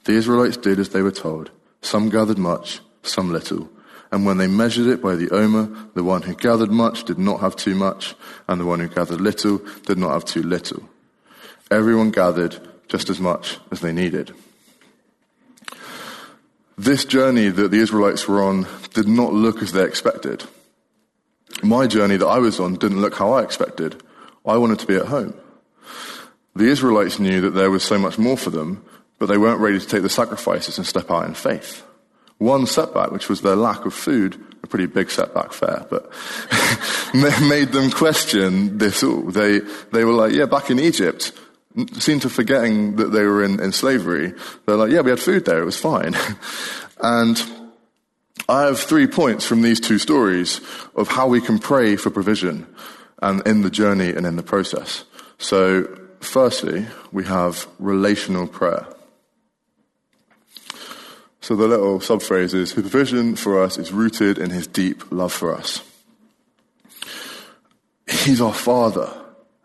The 0.04 0.14
Israelites 0.14 0.58
did 0.58 0.80
as 0.80 0.90
they 0.90 1.02
were 1.02 1.12
told. 1.12 1.52
Some 1.82 2.10
gathered 2.10 2.38
much, 2.38 2.82
some 3.04 3.32
little. 3.32 3.70
And 4.12 4.26
when 4.26 4.38
they 4.38 4.48
measured 4.48 4.88
it 4.88 5.02
by 5.02 5.16
the 5.16 5.30
omer, 5.32 5.70
the 5.96 6.04
one 6.04 6.22
who 6.24 6.36
gathered 6.36 6.72
much 6.72 7.04
did 7.06 7.18
not 7.18 7.40
have 7.40 7.56
too 7.56 7.74
much, 7.74 8.16
and 8.48 8.60
the 8.60 8.66
one 8.66 8.80
who 8.80 8.88
gathered 8.88 9.22
little 9.22 9.60
did 9.86 9.98
not 9.98 10.12
have 10.12 10.26
too 10.26 10.44
little. 10.44 10.88
Everyone 11.72 12.12
gathered 12.12 12.60
just 12.88 13.10
as 13.10 13.20
much 13.20 13.58
as 13.72 13.80
they 13.80 13.92
needed. 13.92 14.34
This 16.78 17.06
journey 17.06 17.50
that 17.50 17.72
the 17.72 17.80
Israelites 17.80 18.28
were 18.28 18.44
on 18.44 18.68
did 18.94 19.08
not 19.08 19.34
look 19.34 19.62
as 19.62 19.72
they 19.72 19.84
expected. 19.84 20.44
My 21.62 21.88
journey 21.88 22.18
that 22.18 22.28
I 22.28 22.40
was 22.40 22.60
on 22.60 22.76
didn't 22.76 23.02
look 23.02 23.16
how 23.16 23.34
I 23.34 23.44
expected. 23.44 24.02
I 24.46 24.58
wanted 24.58 24.80
to 24.80 24.88
be 24.88 24.96
at 24.96 25.06
home. 25.06 25.34
The 26.56 26.66
Israelites 26.66 27.20
knew 27.20 27.42
that 27.42 27.52
there 27.52 27.72
was 27.72 27.84
so 27.84 27.98
much 27.98 28.18
more 28.18 28.38
for 28.38 28.50
them, 28.50 28.84
but 29.20 29.28
they 29.28 29.38
weren't 29.38 29.60
ready 29.60 29.80
to 29.80 29.88
take 29.88 30.02
the 30.02 30.10
sacrifices 30.10 30.78
and 30.78 30.86
step 30.86 31.10
out 31.10 31.26
in 31.26 31.34
faith. 31.34 31.84
One 32.38 32.66
setback, 32.66 33.12
which 33.12 33.30
was 33.30 33.42
their 33.42 33.56
lack 33.56 33.86
of 33.86 33.94
food, 33.94 34.38
a 34.64 34.68
pretty 34.68 34.86
big 34.86 35.10
setback, 35.10 35.54
fair, 35.54 35.86
but 35.90 36.12
made 37.42 37.72
them 37.72 37.90
question 37.90 38.78
this 38.78 39.04
all. 39.04 39.22
They, 39.22 39.60
they 39.92 40.04
were 40.04 40.14
like, 40.14 40.34
yeah, 40.34 40.46
back 40.46 40.70
in 40.70 40.80
Egypt, 40.80 41.32
seemed 41.94 42.22
to 42.24 42.30
forgetting 42.30 42.98
that 42.98 43.12
they 43.12 43.24
were 43.24 43.44
in, 43.44 43.60
in 43.60 43.72
slavery. 43.72 44.34
They're 44.66 44.76
like, 44.76 44.92
yeah, 44.92 45.02
we 45.02 45.10
had 45.10 45.20
food 45.20 45.46
there, 45.46 45.62
it 45.62 45.66
was 45.66 45.78
fine. 45.78 46.16
and 47.02 47.42
I 48.50 48.64
have 48.64 48.80
three 48.80 49.08
points 49.08 49.46
from 49.46 49.62
these 49.62 49.80
two 49.80 49.98
stories 49.98 50.60
of 50.96 51.08
how 51.08 51.28
we 51.28 51.40
can 51.40 51.60
pray 51.60 51.96
for 51.96 52.10
provision 52.10 52.68
and 53.22 53.46
in 53.48 53.62
the 53.62 53.70
journey 53.70 54.10
and 54.10 54.26
in 54.26 54.36
the 54.36 54.44
process. 54.44 55.06
So, 55.38 55.88
firstly, 56.20 56.86
we 57.12 57.24
have 57.24 57.68
relational 57.80 58.48
prayer. 58.48 58.86
So 61.44 61.58
the 61.58 61.68
little 61.68 62.00
subphrase 62.00 62.54
is, 62.54 62.72
his 62.72 62.72
provision 62.72 63.36
for 63.36 63.62
us 63.62 63.78
is 63.78 63.92
rooted 63.92 64.38
in 64.38 64.50
his 64.50 64.66
deep 64.66 65.12
love 65.12 65.34
for 65.34 65.54
us. 65.54 65.84
He's 68.10 68.40
our 68.40 68.54
father. 68.54 69.12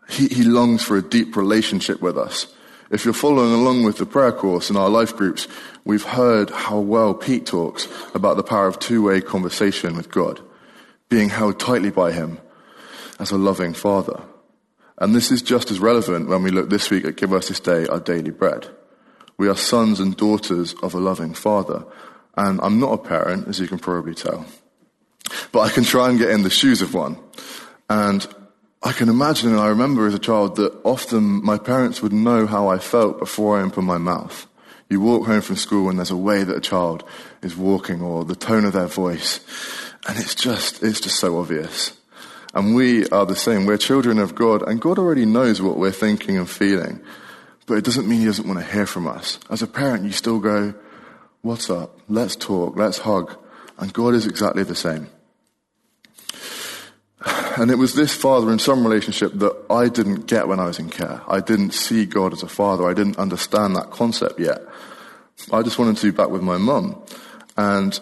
He, 0.09 0.27
he 0.27 0.43
longs 0.43 0.83
for 0.83 0.97
a 0.97 1.01
deep 1.01 1.37
relationship 1.37 2.01
with 2.01 2.17
us. 2.17 2.47
If 2.89 3.05
you're 3.05 3.13
following 3.13 3.53
along 3.53 3.83
with 3.83 3.97
the 3.97 4.05
prayer 4.05 4.31
course 4.31 4.69
in 4.69 4.75
our 4.75 4.89
life 4.89 5.15
groups, 5.15 5.47
we've 5.85 6.03
heard 6.03 6.49
how 6.49 6.79
well 6.79 7.13
Pete 7.13 7.45
talks 7.45 7.87
about 8.15 8.35
the 8.35 8.43
power 8.43 8.67
of 8.67 8.79
two-way 8.79 9.21
conversation 9.21 9.95
with 9.95 10.09
God, 10.09 10.41
being 11.07 11.29
held 11.29 11.59
tightly 11.59 11.91
by 11.91 12.11
him 12.11 12.39
as 13.19 13.31
a 13.31 13.37
loving 13.37 13.73
father. 13.73 14.21
And 14.97 15.13
this 15.13 15.31
is 15.31 15.41
just 15.41 15.69
as 15.69 15.79
relevant 15.79 16.29
when 16.29 16.41
we 16.41 16.51
look 16.51 16.69
this 16.69 16.89
week 16.89 17.05
at 17.05 17.15
Give 17.15 17.31
Us 17.31 17.47
This 17.47 17.59
Day 17.59 17.85
Our 17.87 17.99
Daily 17.99 18.31
Bread. 18.31 18.67
We 19.37 19.47
are 19.47 19.55
sons 19.55 19.99
and 19.99 20.17
daughters 20.17 20.73
of 20.81 20.93
a 20.93 20.99
loving 20.99 21.33
father. 21.33 21.85
And 22.35 22.59
I'm 22.61 22.79
not 22.79 22.93
a 22.93 22.97
parent, 22.97 23.47
as 23.47 23.59
you 23.59 23.67
can 23.67 23.79
probably 23.79 24.15
tell. 24.15 24.45
But 25.51 25.59
I 25.59 25.69
can 25.69 25.83
try 25.83 26.09
and 26.09 26.17
get 26.17 26.31
in 26.31 26.43
the 26.43 26.49
shoes 26.49 26.81
of 26.81 26.93
one. 26.93 27.17
And 27.89 28.27
I 28.81 28.93
can 28.93 29.09
imagine, 29.09 29.49
and 29.49 29.59
I 29.59 29.67
remember 29.67 30.07
as 30.07 30.13
a 30.13 30.19
child, 30.19 30.55
that 30.55 30.73
often 30.83 31.43
my 31.43 31.57
parents 31.57 32.01
would 32.01 32.13
know 32.13 32.47
how 32.47 32.69
I 32.69 32.79
felt 32.79 33.19
before 33.19 33.59
I 33.59 33.63
opened 33.63 33.87
my 33.87 33.97
mouth. 33.97 34.47
You 34.89 35.01
walk 35.01 35.27
home 35.27 35.41
from 35.41 35.57
school 35.57 35.89
and 35.89 35.99
there's 35.99 36.11
a 36.11 36.17
way 36.17 36.43
that 36.43 36.55
a 36.55 36.61
child 36.61 37.03
is 37.41 37.55
walking 37.55 38.01
or 38.01 38.25
the 38.25 38.35
tone 38.35 38.65
of 38.65 38.73
their 38.73 38.87
voice. 38.87 39.39
And 40.07 40.17
it's 40.17 40.33
just, 40.33 40.81
it's 40.81 41.01
just 41.01 41.19
so 41.19 41.37
obvious. 41.39 41.95
And 42.53 42.73
we 42.73 43.07
are 43.09 43.25
the 43.25 43.35
same. 43.35 43.65
We're 43.65 43.77
children 43.77 44.17
of 44.17 44.33
God 44.33 44.67
and 44.67 44.81
God 44.81 44.97
already 44.97 45.25
knows 45.25 45.61
what 45.61 45.77
we're 45.77 45.91
thinking 45.91 46.37
and 46.37 46.49
feeling 46.49 47.01
but 47.69 47.77
it 47.77 47.85
doesn't 47.85 48.07
mean 48.07 48.21
he 48.21 48.25
doesn't 48.25 48.47
want 48.47 48.59
to 48.59 48.65
hear 48.65 48.87
from 48.87 49.07
us. 49.07 49.37
As 49.47 49.61
a 49.61 49.67
parent, 49.67 50.03
you 50.03 50.11
still 50.11 50.39
go, 50.39 50.73
What's 51.43 51.69
up? 51.69 51.99
Let's 52.09 52.35
talk, 52.35 52.75
let's 52.75 52.97
hug. 52.97 53.37
And 53.77 53.93
God 53.93 54.15
is 54.15 54.25
exactly 54.25 54.63
the 54.63 54.75
same. 54.75 55.07
And 57.59 57.69
it 57.69 57.77
was 57.77 57.93
this 57.93 58.15
father 58.15 58.49
and 58.51 58.61
son 58.61 58.85
relationship 58.85 59.33
that 59.33 59.53
I 59.69 59.89
didn't 59.89 60.27
get 60.27 60.47
when 60.47 60.61
I 60.61 60.67
was 60.67 60.79
in 60.79 60.89
care. 60.89 61.21
I 61.27 61.41
didn't 61.41 61.71
see 61.71 62.05
God 62.05 62.31
as 62.31 62.41
a 62.41 62.47
father. 62.47 62.89
I 62.89 62.93
didn't 62.93 63.19
understand 63.19 63.75
that 63.75 63.91
concept 63.91 64.39
yet. 64.39 64.61
I 65.51 65.61
just 65.61 65.77
wanted 65.77 65.97
to 65.97 66.09
be 66.09 66.15
back 66.15 66.29
with 66.29 66.41
my 66.41 66.57
mum. 66.57 67.03
And 67.57 67.99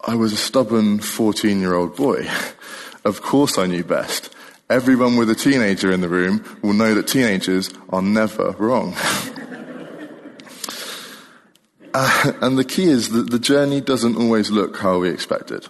I 0.00 0.14
was 0.14 0.32
a 0.32 0.36
stubborn 0.36 1.00
14 1.00 1.58
year 1.58 1.74
old 1.74 1.96
boy. 1.96 2.28
of 3.04 3.20
course 3.20 3.58
I 3.58 3.66
knew 3.66 3.82
best. 3.82 4.32
Everyone 4.70 5.16
with 5.16 5.28
a 5.28 5.34
teenager 5.34 5.90
in 5.90 6.00
the 6.00 6.08
room 6.08 6.44
will 6.62 6.74
know 6.74 6.94
that 6.94 7.08
teenagers 7.08 7.70
are 7.88 8.00
never 8.00 8.52
wrong. 8.52 8.94
uh, 11.94 12.32
and 12.40 12.56
the 12.56 12.64
key 12.64 12.84
is 12.84 13.08
that 13.08 13.32
the 13.32 13.40
journey 13.40 13.80
doesn't 13.80 14.16
always 14.16 14.52
look 14.52 14.76
how 14.76 15.00
we 15.00 15.08
expected. 15.08 15.66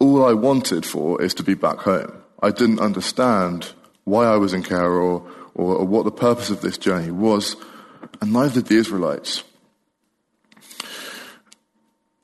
All 0.00 0.24
I 0.24 0.32
wanted 0.32 0.86
for 0.86 1.20
is 1.20 1.34
to 1.34 1.42
be 1.42 1.54
back 1.54 1.78
home. 1.78 2.12
I 2.40 2.50
didn't 2.50 2.80
understand 2.80 3.72
why 4.04 4.26
I 4.26 4.36
was 4.36 4.54
in 4.54 4.62
care 4.62 4.92
or, 4.92 5.28
or, 5.54 5.76
or 5.76 5.84
what 5.84 6.04
the 6.04 6.12
purpose 6.12 6.50
of 6.50 6.60
this 6.60 6.78
journey 6.78 7.10
was, 7.10 7.56
and 8.20 8.32
neither 8.32 8.60
did 8.60 8.66
the 8.66 8.76
Israelites. 8.76 9.42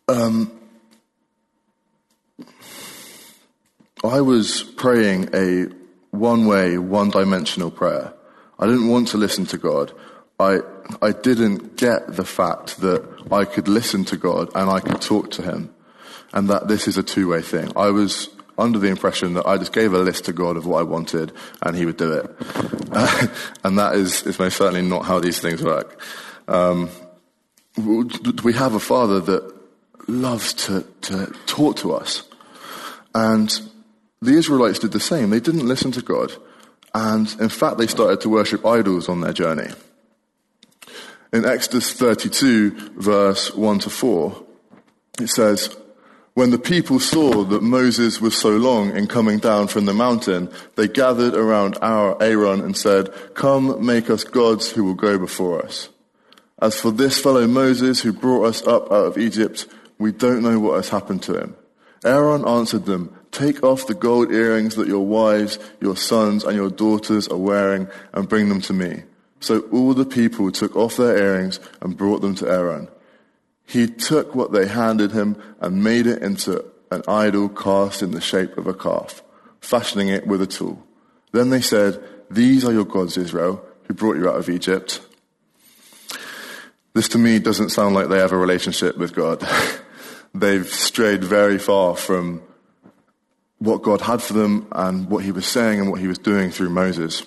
Um, 0.07 0.53
I 4.05 4.21
was 4.21 4.63
praying 4.63 5.31
a 5.35 5.67
one 6.11 6.47
way, 6.47 6.79
one 6.79 7.11
dimensional 7.11 7.71
prayer. 7.71 8.13
I 8.59 8.67
didn't 8.67 8.89
want 8.89 9.09
to 9.09 9.17
listen 9.17 9.47
to 9.47 9.59
God. 9.59 9.93
I, 10.39 10.61
I 11.03 11.11
didn't 11.11 11.77
get 11.77 12.15
the 12.15 12.25
fact 12.25 12.81
that 12.83 13.03
I 13.33 13.45
could 13.45 13.67
listen 13.67 14.05
to 14.07 14.17
God 14.17 14.51
and 14.55 14.71
I 14.71 14.79
could 14.79 15.01
talk 15.01 15.33
to 15.33 15.43
Him 15.43 15.74
and 16.35 16.51
that 16.51 16.69
this 16.69 16.87
is 16.87 16.99
a 16.99 17.03
two 17.03 17.29
way 17.29 17.41
thing. 17.41 17.73
I 17.77 17.91
was 17.91 18.29
under 18.59 18.79
the 18.79 18.89
impression 18.89 19.35
that 19.35 19.47
I 19.47 19.57
just 19.57 19.73
gave 19.73 19.95
a 19.95 19.99
list 19.99 20.27
to 20.27 20.33
God 20.33 20.57
of 20.57 20.67
what 20.67 20.81
I 20.81 20.83
wanted 20.83 21.33
and 21.63 21.77
He 21.77 21.87
would 21.87 21.97
do 21.97 22.13
it. 22.13 22.27
and 23.65 23.79
that 23.79 23.95
is, 23.95 24.25
is 24.25 24.39
most 24.39 24.57
certainly 24.59 24.83
not 24.83 25.05
how 25.05 25.21
these 25.21 25.41
things 25.41 25.63
work. 25.63 26.01
Um, 26.47 26.91
we 27.77 28.53
have 28.53 28.75
a 28.75 28.81
Father 28.81 29.21
that 29.21 29.55
loves 30.07 30.53
to, 30.55 30.85
to 31.03 31.35
talk 31.47 31.77
to 31.77 31.95
us. 31.95 32.25
And 33.15 33.51
the 34.21 34.33
Israelites 34.33 34.81
did 34.81 34.93
the 34.93 35.01
same. 35.01 35.31
They 35.31 35.41
didn't 35.41 35.67
listen 35.67 35.93
to 35.93 36.03
God. 36.03 36.33
And 36.95 37.33
in 37.41 37.49
fact, 37.49 37.79
they 37.79 37.87
started 37.87 38.21
to 38.21 38.29
worship 38.29 38.67
idols 38.67 39.09
on 39.09 39.21
their 39.21 39.33
journey. 39.33 39.71
In 41.33 41.45
Exodus 41.45 41.93
32, 41.93 42.93
verse 42.97 43.53
1 43.55 43.79
to 43.81 43.91
4, 43.91 44.45
it 45.21 45.29
says, 45.29 45.77
When 46.35 46.51
the 46.51 46.59
people 46.59 46.99
saw 46.99 47.45
that 47.45 47.63
Moses 47.63 48.21
was 48.21 48.37
so 48.37 48.57
long 48.57 48.97
in 48.97 49.07
coming 49.07 49.39
down 49.39 49.69
from 49.69 49.85
the 49.85 49.95
mountain, 49.95 50.51
they 50.75 50.89
gathered 50.89 51.35
around 51.35 51.79
Aaron 51.81 52.61
and 52.61 52.77
said, 52.77 53.09
Come, 53.35 53.87
make 53.87 54.11
us 54.11 54.25
gods 54.25 54.73
who 54.73 54.83
will 54.83 54.95
go 54.95 55.17
before 55.17 55.65
us. 55.65 55.91
As 56.61 56.81
for 56.81 56.91
this 56.91 57.21
fellow 57.21 57.47
Moses 57.47 58.01
who 58.01 58.13
brought 58.13 58.47
us 58.47 58.67
up 58.67 58.91
out 58.91 59.07
of 59.07 59.19
Egypt, 59.19 59.69
we 59.99 60.11
don't 60.11 60.43
know 60.43 60.59
what 60.59 60.75
has 60.75 60.89
happened 60.89 61.23
to 61.23 61.39
him. 61.39 61.57
Aaron 62.05 62.47
answered 62.49 62.85
them, 62.85 63.17
Take 63.31 63.63
off 63.63 63.87
the 63.87 63.95
gold 63.95 64.33
earrings 64.33 64.75
that 64.75 64.89
your 64.89 65.07
wives, 65.07 65.61
your 65.81 65.97
sons, 65.97 66.43
and 66.43 66.57
your 66.57 66.71
daughters 66.71 67.29
are 67.29 67.39
wearing 67.39 67.87
and 68.13 68.29
bring 68.29 68.49
them 68.49 68.61
to 68.63 68.73
me. 68.73 69.05
So 69.39 69.61
all 69.73 69.95
the 69.95 70.05
people 70.05 70.51
took 70.51 70.75
off 70.75 70.97
their 70.97 71.17
earrings 71.17 71.61
and 71.81 71.97
brought 71.97 72.23
them 72.23 72.35
to 72.37 72.49
Aaron. 72.49 72.89
He 73.67 73.87
took 73.87 74.35
what 74.35 74.53
they 74.53 74.67
handed 74.67 75.13
him 75.13 75.37
and 75.61 75.83
made 75.83 76.07
it 76.07 76.23
into 76.23 76.65
an 76.91 77.03
idol 77.09 77.49
cast 77.49 78.03
in 78.03 78.13
the 78.13 78.21
shape 78.21 78.57
of 78.57 78.67
a 78.67 78.75
calf, 78.75 79.23
fashioning 79.61 80.09
it 80.09 80.27
with 80.27 80.43
a 80.43 80.47
tool. 80.47 80.87
Then 81.33 81.51
they 81.51 81.61
said, 81.61 82.03
These 82.31 82.65
are 82.65 82.73
your 82.73 82.85
gods, 82.85 83.17
Israel, 83.17 83.65
who 83.85 83.95
brought 83.95 84.17
you 84.17 84.29
out 84.29 84.37
of 84.37 84.49
Egypt. 84.49 85.01
This 86.93 87.09
to 87.09 87.19
me 87.19 87.41
doesn't 87.41 87.71
sound 87.71 87.95
like 87.95 88.09
they 88.09 88.21
have 88.21 88.33
a 88.33 88.37
relationship 88.37 88.97
with 88.97 89.15
God. 89.15 89.45
They've 90.35 90.67
strayed 90.67 91.25
very 91.25 91.59
far 91.59 91.97
from 91.97 92.43
what 93.59 93.83
God 93.83 94.01
had 94.01 94.23
for 94.23 94.35
them 94.35 94.69
and 94.73 95.09
what 95.09 95.25
he 95.25 95.33
was 95.33 95.47
saying 95.47 95.81
and 95.81 95.91
what 95.91 96.01
he 96.01 96.07
was 96.07 96.19
doing 96.19 96.51
through 96.51 96.71
Moses. 96.71 97.25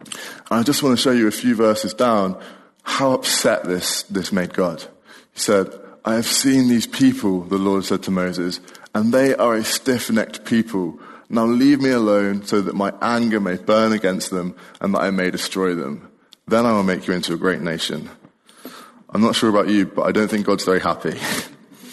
And 0.00 0.60
I 0.60 0.62
just 0.62 0.82
want 0.82 0.96
to 0.96 1.02
show 1.02 1.12
you 1.12 1.28
a 1.28 1.32
few 1.32 1.54
verses 1.54 1.94
down 1.94 2.40
how 2.82 3.12
upset 3.12 3.64
this, 3.64 4.02
this 4.04 4.32
made 4.32 4.52
God. 4.52 4.84
He 5.32 5.40
said, 5.40 5.68
I 6.04 6.14
have 6.14 6.26
seen 6.26 6.68
these 6.68 6.86
people, 6.86 7.42
the 7.42 7.58
Lord 7.58 7.84
said 7.84 8.02
to 8.04 8.10
Moses, 8.10 8.60
and 8.94 9.12
they 9.12 9.34
are 9.34 9.54
a 9.54 9.64
stiff 9.64 10.10
necked 10.10 10.44
people. 10.44 10.98
Now 11.28 11.44
leave 11.44 11.80
me 11.80 11.90
alone 11.90 12.44
so 12.44 12.60
that 12.60 12.74
my 12.74 12.92
anger 13.00 13.38
may 13.38 13.56
burn 13.56 13.92
against 13.92 14.30
them 14.30 14.56
and 14.80 14.94
that 14.94 15.02
I 15.02 15.10
may 15.10 15.30
destroy 15.30 15.74
them. 15.74 16.10
Then 16.48 16.66
I 16.66 16.72
will 16.72 16.82
make 16.82 17.06
you 17.06 17.14
into 17.14 17.34
a 17.34 17.38
great 17.38 17.60
nation. 17.60 18.10
I'm 19.08 19.22
not 19.22 19.36
sure 19.36 19.50
about 19.50 19.68
you, 19.68 19.86
but 19.86 20.02
I 20.02 20.12
don't 20.12 20.28
think 20.28 20.46
God's 20.46 20.64
very 20.64 20.80
happy. 20.80 21.18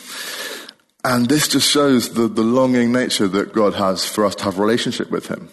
and 1.04 1.28
this 1.28 1.48
just 1.48 1.70
shows 1.70 2.14
the, 2.14 2.28
the 2.28 2.42
longing 2.42 2.92
nature 2.92 3.28
that 3.28 3.54
God 3.54 3.76
has 3.76 4.06
for 4.06 4.26
us 4.26 4.36
to 4.36 4.46
have 4.46 4.58
relationship 4.58 5.12
with 5.12 5.28
Him 5.28 5.50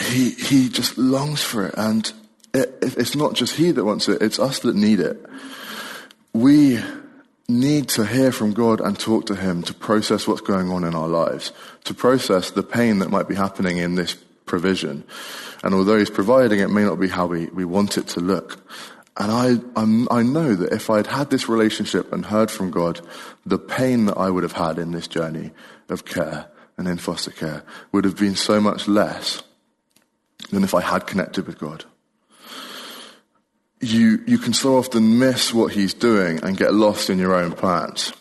he, 0.00 0.30
he 0.30 0.68
just 0.68 0.96
longs 0.98 1.42
for 1.42 1.66
it. 1.66 1.74
And 1.76 2.10
it, 2.54 2.78
it's 2.82 3.16
not 3.16 3.34
just 3.34 3.56
he 3.56 3.70
that 3.72 3.84
wants 3.84 4.08
it, 4.08 4.22
it's 4.22 4.38
us 4.38 4.60
that 4.60 4.74
need 4.74 5.00
it. 5.00 5.24
We 6.32 6.80
need 7.48 7.88
to 7.88 8.04
hear 8.04 8.30
from 8.30 8.52
God 8.52 8.80
and 8.80 8.98
talk 8.98 9.26
to 9.26 9.34
him 9.34 9.62
to 9.62 9.74
process 9.74 10.28
what's 10.28 10.42
going 10.42 10.70
on 10.70 10.84
in 10.84 10.94
our 10.94 11.08
lives, 11.08 11.52
to 11.84 11.94
process 11.94 12.50
the 12.50 12.62
pain 12.62 12.98
that 12.98 13.10
might 13.10 13.28
be 13.28 13.34
happening 13.34 13.78
in 13.78 13.94
this 13.94 14.14
provision. 14.44 15.04
And 15.62 15.74
although 15.74 15.98
he's 15.98 16.10
providing, 16.10 16.60
it 16.60 16.70
may 16.70 16.84
not 16.84 17.00
be 17.00 17.08
how 17.08 17.26
we, 17.26 17.46
we 17.46 17.64
want 17.64 17.96
it 17.96 18.08
to 18.08 18.20
look. 18.20 18.60
And 19.16 19.32
I, 19.32 19.80
I'm, 19.80 20.06
i 20.10 20.22
know 20.22 20.54
that 20.54 20.72
if 20.72 20.90
I'd 20.90 21.08
had 21.08 21.30
this 21.30 21.48
relationship 21.48 22.12
and 22.12 22.24
heard 22.24 22.50
from 22.50 22.70
God, 22.70 23.00
the 23.44 23.58
pain 23.58 24.06
that 24.06 24.16
I 24.16 24.30
would 24.30 24.44
have 24.44 24.52
had 24.52 24.78
in 24.78 24.92
this 24.92 25.08
journey 25.08 25.50
of 25.88 26.04
care 26.04 26.46
and 26.76 26.86
in 26.86 26.98
foster 26.98 27.32
care 27.32 27.64
would 27.90 28.04
have 28.04 28.16
been 28.16 28.36
so 28.36 28.60
much 28.60 28.86
less 28.86 29.42
than 30.50 30.62
if 30.62 30.74
I 30.74 30.82
had 30.82 31.06
connected 31.06 31.46
with 31.46 31.58
God. 31.58 31.84
You, 33.80 34.22
you 34.26 34.38
can 34.38 34.52
so 34.52 34.76
often 34.76 35.18
miss 35.18 35.54
what 35.54 35.72
He's 35.72 35.94
doing 35.94 36.42
and 36.42 36.56
get 36.56 36.74
lost 36.74 37.10
in 37.10 37.18
your 37.18 37.34
own 37.34 37.52
plans. 37.52 38.12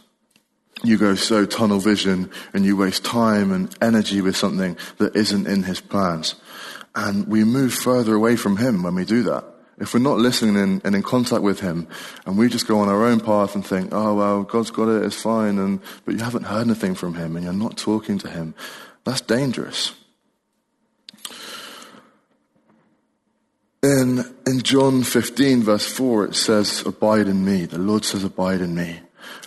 You 0.83 0.97
go 0.97 1.15
so 1.15 1.45
tunnel 1.45 1.79
vision 1.79 2.29
and 2.53 2.63
you 2.63 2.77
waste 2.77 3.03
time 3.03 3.51
and 3.51 3.75
energy 3.81 4.21
with 4.21 4.37
something 4.37 4.77
that 4.97 5.15
isn't 5.15 5.47
in 5.47 5.63
His 5.63 5.81
plans. 5.81 6.35
And 6.93 7.27
we 7.27 7.43
move 7.43 7.73
further 7.73 8.13
away 8.13 8.35
from 8.35 8.57
Him 8.57 8.83
when 8.83 8.95
we 8.95 9.05
do 9.05 9.23
that. 9.23 9.43
If 9.79 9.93
we're 9.93 9.99
not 9.99 10.17
listening 10.17 10.55
in, 10.55 10.81
and 10.83 10.95
in 10.95 11.03
contact 11.03 11.43
with 11.43 11.59
Him, 11.59 11.87
and 12.25 12.37
we 12.37 12.49
just 12.49 12.67
go 12.67 12.79
on 12.79 12.89
our 12.89 13.05
own 13.05 13.19
path 13.19 13.53
and 13.53 13.65
think, 13.65 13.89
oh, 13.91 14.15
well, 14.15 14.43
God's 14.43 14.71
got 14.71 14.89
it, 14.89 15.03
it's 15.03 15.21
fine, 15.21 15.59
and, 15.59 15.79
but 16.05 16.15
you 16.15 16.23
haven't 16.23 16.43
heard 16.43 16.65
anything 16.67 16.95
from 16.95 17.13
Him 17.13 17.35
and 17.35 17.45
you're 17.45 17.53
not 17.53 17.77
talking 17.77 18.17
to 18.19 18.29
Him, 18.29 18.55
that's 19.03 19.21
dangerous. 19.21 19.93
In, 23.87 24.35
in 24.45 24.63
John 24.63 25.01
15, 25.01 25.63
verse 25.63 25.89
4, 25.89 26.25
it 26.25 26.35
says, 26.35 26.85
Abide 26.85 27.29
in 27.29 27.45
me. 27.45 27.63
The 27.63 27.77
Lord 27.77 28.03
says, 28.03 28.25
Abide 28.25 28.59
in 28.59 28.75
me. 28.75 28.99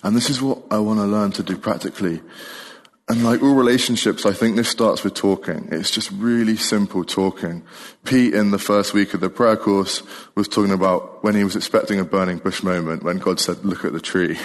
And 0.03 0.17
this 0.17 0.31
is 0.31 0.41
what 0.41 0.63
I 0.71 0.79
want 0.79 0.99
to 0.99 1.05
learn 1.05 1.31
to 1.33 1.43
do 1.43 1.59
practically. 1.59 2.23
And 3.07 3.23
like 3.23 3.43
all 3.43 3.55
relationships, 3.55 4.25
I 4.25 4.33
think 4.33 4.57
this 4.57 4.71
starts 4.71 5.05
with 5.05 5.13
talking. 5.13 5.69
It's 5.71 5.91
just 5.91 6.11
really 6.13 6.57
simple 6.57 7.05
talking. 7.05 7.65
Pete, 8.05 8.33
in 8.33 8.51
the 8.51 8.59
first 8.59 8.95
week 8.95 9.13
of 9.13 9.21
the 9.21 9.29
prayer 9.29 9.59
course, 9.59 10.03
was 10.35 10.49
talking 10.49 10.73
about 10.73 11.23
when 11.23 11.35
he 11.35 11.45
was 11.45 11.55
expecting 11.55 12.01
a 12.01 12.05
burning 12.05 12.39
bush 12.39 12.63
moment, 12.63 13.03
when 13.03 13.19
God 13.19 13.41
said, 13.41 13.63
Look 13.63 13.85
at 13.85 13.93
the 13.93 14.01
tree. 14.01 14.39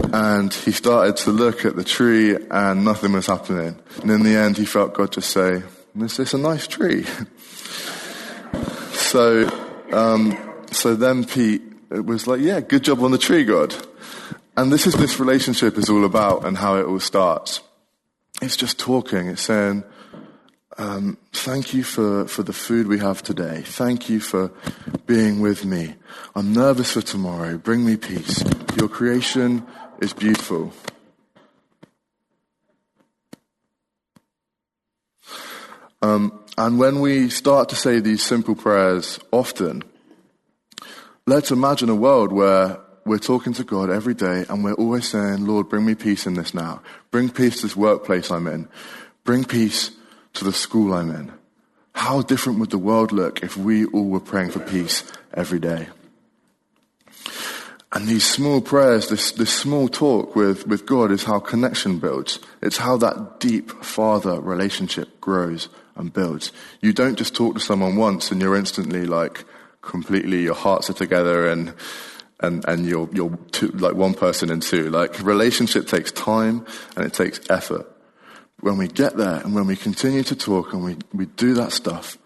and 0.14 0.54
he 0.54 0.72
started 0.72 1.18
to 1.18 1.30
look 1.30 1.66
at 1.66 1.76
the 1.76 1.84
tree, 1.84 2.38
and 2.50 2.86
nothing 2.86 3.12
was 3.12 3.26
happening. 3.26 3.78
And 4.00 4.10
in 4.10 4.22
the 4.22 4.36
end, 4.36 4.56
he 4.56 4.64
felt 4.64 4.94
God 4.94 5.12
just 5.12 5.28
say, 5.28 5.62
Is 6.00 6.16
this 6.16 6.32
a 6.32 6.38
nice 6.38 6.66
tree? 6.66 7.04
so, 9.08 9.48
um, 9.90 10.36
so 10.70 10.94
then 10.94 11.24
Pete 11.24 11.62
was 11.90 12.26
like, 12.26 12.40
yeah, 12.40 12.60
good 12.60 12.84
job 12.84 13.02
on 13.02 13.10
the 13.10 13.18
tree, 13.18 13.42
God. 13.44 13.74
And 14.54 14.70
this 14.70 14.86
is 14.86 14.94
this 14.94 15.18
relationship 15.18 15.78
is 15.78 15.88
all 15.88 16.04
about 16.04 16.44
and 16.44 16.58
how 16.58 16.76
it 16.76 16.84
all 16.84 17.00
starts. 17.00 17.62
It's 18.42 18.56
just 18.56 18.78
talking. 18.78 19.28
It's 19.28 19.42
saying, 19.42 19.82
um, 20.76 21.16
thank 21.32 21.72
you 21.72 21.84
for, 21.84 22.28
for 22.28 22.42
the 22.42 22.52
food 22.52 22.86
we 22.86 22.98
have 22.98 23.22
today. 23.22 23.62
Thank 23.64 24.10
you 24.10 24.20
for 24.20 24.52
being 25.06 25.40
with 25.40 25.64
me. 25.64 25.94
I'm 26.34 26.52
nervous 26.52 26.92
for 26.92 27.00
tomorrow. 27.00 27.56
Bring 27.56 27.86
me 27.86 27.96
peace. 27.96 28.44
Your 28.76 28.88
creation 28.88 29.66
is 30.00 30.12
beautiful. 30.12 30.72
Um, 36.02 36.44
and 36.58 36.76
when 36.76 36.98
we 36.98 37.30
start 37.30 37.68
to 37.68 37.76
say 37.76 38.00
these 38.00 38.20
simple 38.20 38.56
prayers 38.56 39.20
often, 39.30 39.84
let's 41.24 41.52
imagine 41.52 41.88
a 41.88 41.94
world 41.94 42.32
where 42.32 42.80
we're 43.04 43.18
talking 43.18 43.52
to 43.52 43.62
God 43.62 43.90
every 43.90 44.14
day 44.14 44.44
and 44.48 44.64
we're 44.64 44.72
always 44.72 45.06
saying, 45.06 45.46
Lord, 45.46 45.68
bring 45.68 45.86
me 45.86 45.94
peace 45.94 46.26
in 46.26 46.34
this 46.34 46.54
now. 46.54 46.82
Bring 47.12 47.30
peace 47.30 47.60
to 47.60 47.62
this 47.62 47.76
workplace 47.76 48.32
I'm 48.32 48.48
in. 48.48 48.68
Bring 49.22 49.44
peace 49.44 49.92
to 50.34 50.44
the 50.44 50.52
school 50.52 50.94
I'm 50.94 51.10
in. 51.10 51.32
How 51.94 52.22
different 52.22 52.58
would 52.58 52.70
the 52.70 52.78
world 52.78 53.12
look 53.12 53.44
if 53.44 53.56
we 53.56 53.84
all 53.84 54.08
were 54.08 54.18
praying 54.18 54.50
for 54.50 54.58
peace 54.58 55.04
every 55.32 55.60
day? 55.60 55.86
And 57.92 58.06
these 58.06 58.26
small 58.26 58.60
prayers, 58.60 59.08
this, 59.08 59.32
this 59.32 59.52
small 59.52 59.88
talk 59.88 60.36
with, 60.36 60.66
with 60.66 60.84
God 60.84 61.10
is 61.10 61.24
how 61.24 61.40
connection 61.40 61.98
builds. 61.98 62.38
It's 62.60 62.76
how 62.76 62.98
that 62.98 63.40
deep 63.40 63.70
father 63.82 64.40
relationship 64.40 65.20
grows 65.20 65.68
and 65.96 66.12
builds. 66.12 66.52
You 66.82 66.92
don't 66.92 67.16
just 67.16 67.34
talk 67.34 67.54
to 67.54 67.60
someone 67.60 67.96
once 67.96 68.30
and 68.30 68.42
you're 68.42 68.56
instantly 68.56 69.06
like 69.06 69.44
completely 69.80 70.42
your 70.42 70.54
hearts 70.54 70.90
are 70.90 70.94
together 70.94 71.48
and 71.48 71.72
and 72.40 72.64
and 72.68 72.86
you're 72.86 73.08
you're 73.12 73.36
two, 73.52 73.68
like 73.68 73.94
one 73.94 74.14
person 74.14 74.50
in 74.50 74.60
two. 74.60 74.90
Like 74.90 75.20
relationship 75.22 75.86
takes 75.86 76.12
time 76.12 76.66
and 76.94 77.06
it 77.06 77.14
takes 77.14 77.40
effort. 77.50 77.86
when 78.60 78.76
we 78.76 78.88
get 78.88 79.16
there 79.16 79.36
and 79.36 79.54
when 79.54 79.66
we 79.66 79.76
continue 79.76 80.22
to 80.24 80.36
talk 80.36 80.72
and 80.72 80.84
we, 80.84 80.96
we 81.12 81.26
do 81.26 81.54
that 81.54 81.72
stuff, 81.72 82.18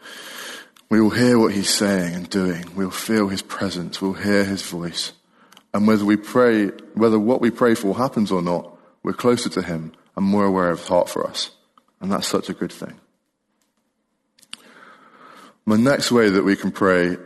we 0.90 1.00
will 1.00 1.11
hear 1.11 1.38
what 1.38 1.52
he's 1.52 1.73
saying 1.73 2.14
and 2.14 2.28
doing. 2.28 2.64
We'll 2.75 2.90
feel 2.90 3.28
his 3.28 3.42
presence. 3.42 4.00
We'll 4.00 4.14
hear 4.14 4.45
his 4.45 4.62
voice. 4.62 5.12
And 5.75 5.87
whether 5.87 6.05
we 6.05 6.17
pray, 6.17 6.67
whether 6.95 7.19
what 7.19 7.41
we 7.41 7.50
pray 7.50 7.75
for 7.75 7.97
happens 7.97 8.31
or 8.31 8.43
not, 8.43 8.76
we're 9.02 9.12
closer 9.12 9.49
to 9.50 9.62
him 9.62 9.93
and 10.17 10.26
more 10.26 10.45
aware 10.45 10.71
of 10.71 10.81
his 10.81 10.88
heart 10.88 11.09
for 11.09 11.26
us. 11.26 11.50
And 12.00 12.12
that's 12.12 12.26
such 12.26 12.49
a 12.49 12.55
good 12.55 12.73
thing. 12.73 13.00
The 15.67 15.79
next 15.79 16.12
way 16.12 16.29
that 16.29 16.45
we 16.45 16.57
can 16.57 16.73
pray 16.73 17.17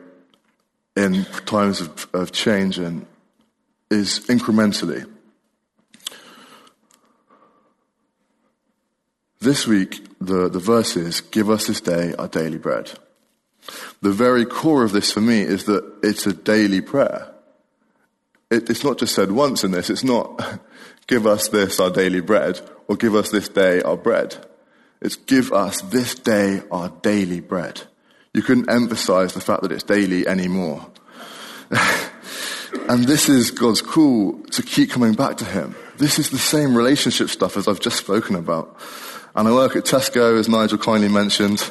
in 0.94 1.24
times 1.46 1.80
of, 1.80 2.06
of 2.12 2.32
change 2.32 2.78
and 2.78 3.06
is 3.90 4.20
incrementally. 4.28 5.10
This 9.40 9.66
week, 9.66 10.06
the, 10.20 10.48
the 10.48 10.58
verse 10.58 10.96
is, 10.96 11.20
give 11.20 11.50
us 11.50 11.66
this 11.66 11.80
day 11.80 12.14
our 12.18 12.28
daily 12.28 12.58
bread. 12.58 12.90
The 14.02 14.12
very 14.12 14.44
core 14.44 14.84
of 14.84 14.92
this 14.92 15.12
for 15.12 15.20
me 15.20 15.40
is 15.40 15.64
that 15.64 15.84
it's 16.02 16.26
a 16.26 16.32
daily 16.32 16.80
prayer. 16.80 17.32
It, 18.50 18.70
it's 18.70 18.84
not 18.84 18.98
just 18.98 19.14
said 19.14 19.32
once 19.32 19.64
in 19.64 19.72
this. 19.72 19.90
It's 19.90 20.04
not, 20.04 20.60
give 21.06 21.26
us 21.26 21.48
this 21.48 21.80
our 21.80 21.90
daily 21.90 22.20
bread, 22.20 22.60
or 22.88 22.96
give 22.96 23.14
us 23.14 23.30
this 23.30 23.48
day 23.48 23.82
our 23.82 23.96
bread. 23.96 24.36
It's 25.00 25.16
give 25.16 25.52
us 25.52 25.80
this 25.82 26.14
day 26.14 26.62
our 26.70 26.88
daily 26.88 27.40
bread. 27.40 27.82
You 28.32 28.42
couldn't 28.42 28.70
emphasize 28.70 29.32
the 29.32 29.40
fact 29.40 29.62
that 29.62 29.72
it's 29.72 29.82
daily 29.82 30.26
anymore. 30.26 30.86
and 32.88 33.04
this 33.04 33.28
is 33.28 33.50
God's 33.50 33.82
call 33.82 34.38
to 34.52 34.62
keep 34.62 34.90
coming 34.90 35.14
back 35.14 35.38
to 35.38 35.44
Him. 35.44 35.74
This 35.96 36.18
is 36.18 36.30
the 36.30 36.38
same 36.38 36.76
relationship 36.76 37.30
stuff 37.30 37.56
as 37.56 37.66
I've 37.66 37.80
just 37.80 37.96
spoken 37.96 38.36
about. 38.36 38.78
And 39.34 39.48
I 39.48 39.52
work 39.52 39.76
at 39.76 39.84
Tesco, 39.84 40.38
as 40.38 40.48
Nigel 40.48 40.78
kindly 40.78 41.08
mentioned, 41.08 41.68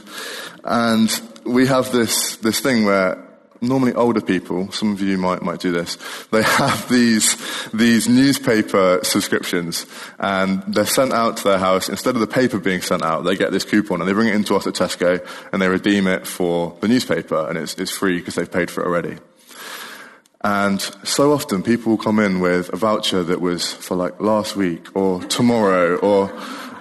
and 0.63 1.09
we 1.45 1.67
have 1.67 1.91
this, 1.91 2.35
this 2.37 2.59
thing 2.59 2.85
where 2.85 3.24
normally 3.61 3.93
older 3.93 4.21
people, 4.21 4.71
some 4.71 4.93
of 4.93 5.01
you 5.01 5.17
might, 5.17 5.41
might 5.41 5.59
do 5.59 5.71
this, 5.71 5.97
they 6.31 6.43
have 6.43 6.87
these, 6.89 7.35
these 7.71 8.07
newspaper 8.07 8.99
subscriptions 9.03 9.85
and 10.19 10.63
they're 10.67 10.85
sent 10.85 11.13
out 11.13 11.37
to 11.37 11.43
their 11.43 11.57
house. 11.57 11.89
Instead 11.89 12.15
of 12.15 12.21
the 12.21 12.27
paper 12.27 12.59
being 12.59 12.81
sent 12.81 13.03
out, 13.03 13.23
they 13.23 13.35
get 13.35 13.51
this 13.51 13.63
coupon 13.63 14.01
and 14.01 14.09
they 14.09 14.13
bring 14.13 14.27
it 14.27 14.35
into 14.35 14.55
us 14.55 14.67
at 14.67 14.73
Tesco 14.73 15.25
and 15.51 15.61
they 15.61 15.67
redeem 15.67 16.07
it 16.07 16.27
for 16.27 16.75
the 16.81 16.87
newspaper 16.87 17.47
and 17.47 17.57
it's, 17.57 17.75
it's 17.75 17.91
free 17.91 18.19
because 18.19 18.35
they've 18.35 18.51
paid 18.51 18.69
for 18.69 18.81
it 18.81 18.87
already. 18.87 19.17
And 20.41 20.79
so 21.03 21.33
often 21.33 21.63
people 21.63 21.93
will 21.93 22.03
come 22.03 22.19
in 22.19 22.39
with 22.39 22.71
a 22.71 22.75
voucher 22.75 23.23
that 23.23 23.41
was 23.41 23.73
for 23.73 23.95
like 23.95 24.21
last 24.21 24.55
week 24.55 24.95
or 24.95 25.23
tomorrow 25.23 25.95
or, 25.97 26.31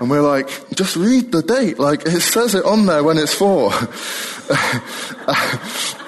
and 0.00 0.10
we're 0.10 0.20
like, 0.20 0.50
just 0.74 0.96
read 0.96 1.32
the 1.32 1.40
date. 1.40 1.78
Like 1.78 2.04
it 2.04 2.20
says 2.20 2.54
it 2.54 2.66
on 2.66 2.84
there 2.84 3.02
when 3.02 3.16
it's 3.16 3.32
for. 3.32 3.70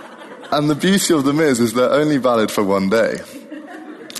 And 0.51 0.71
the 0.71 0.75
beauty 0.75 1.15
of 1.15 1.25
them 1.25 1.41
is, 1.41 1.61
is 1.61 1.73
they're 1.73 1.91
only 1.91 2.19
valid 2.19 2.51
for 2.51 2.63
one 2.63 2.89
day. 2.89 3.19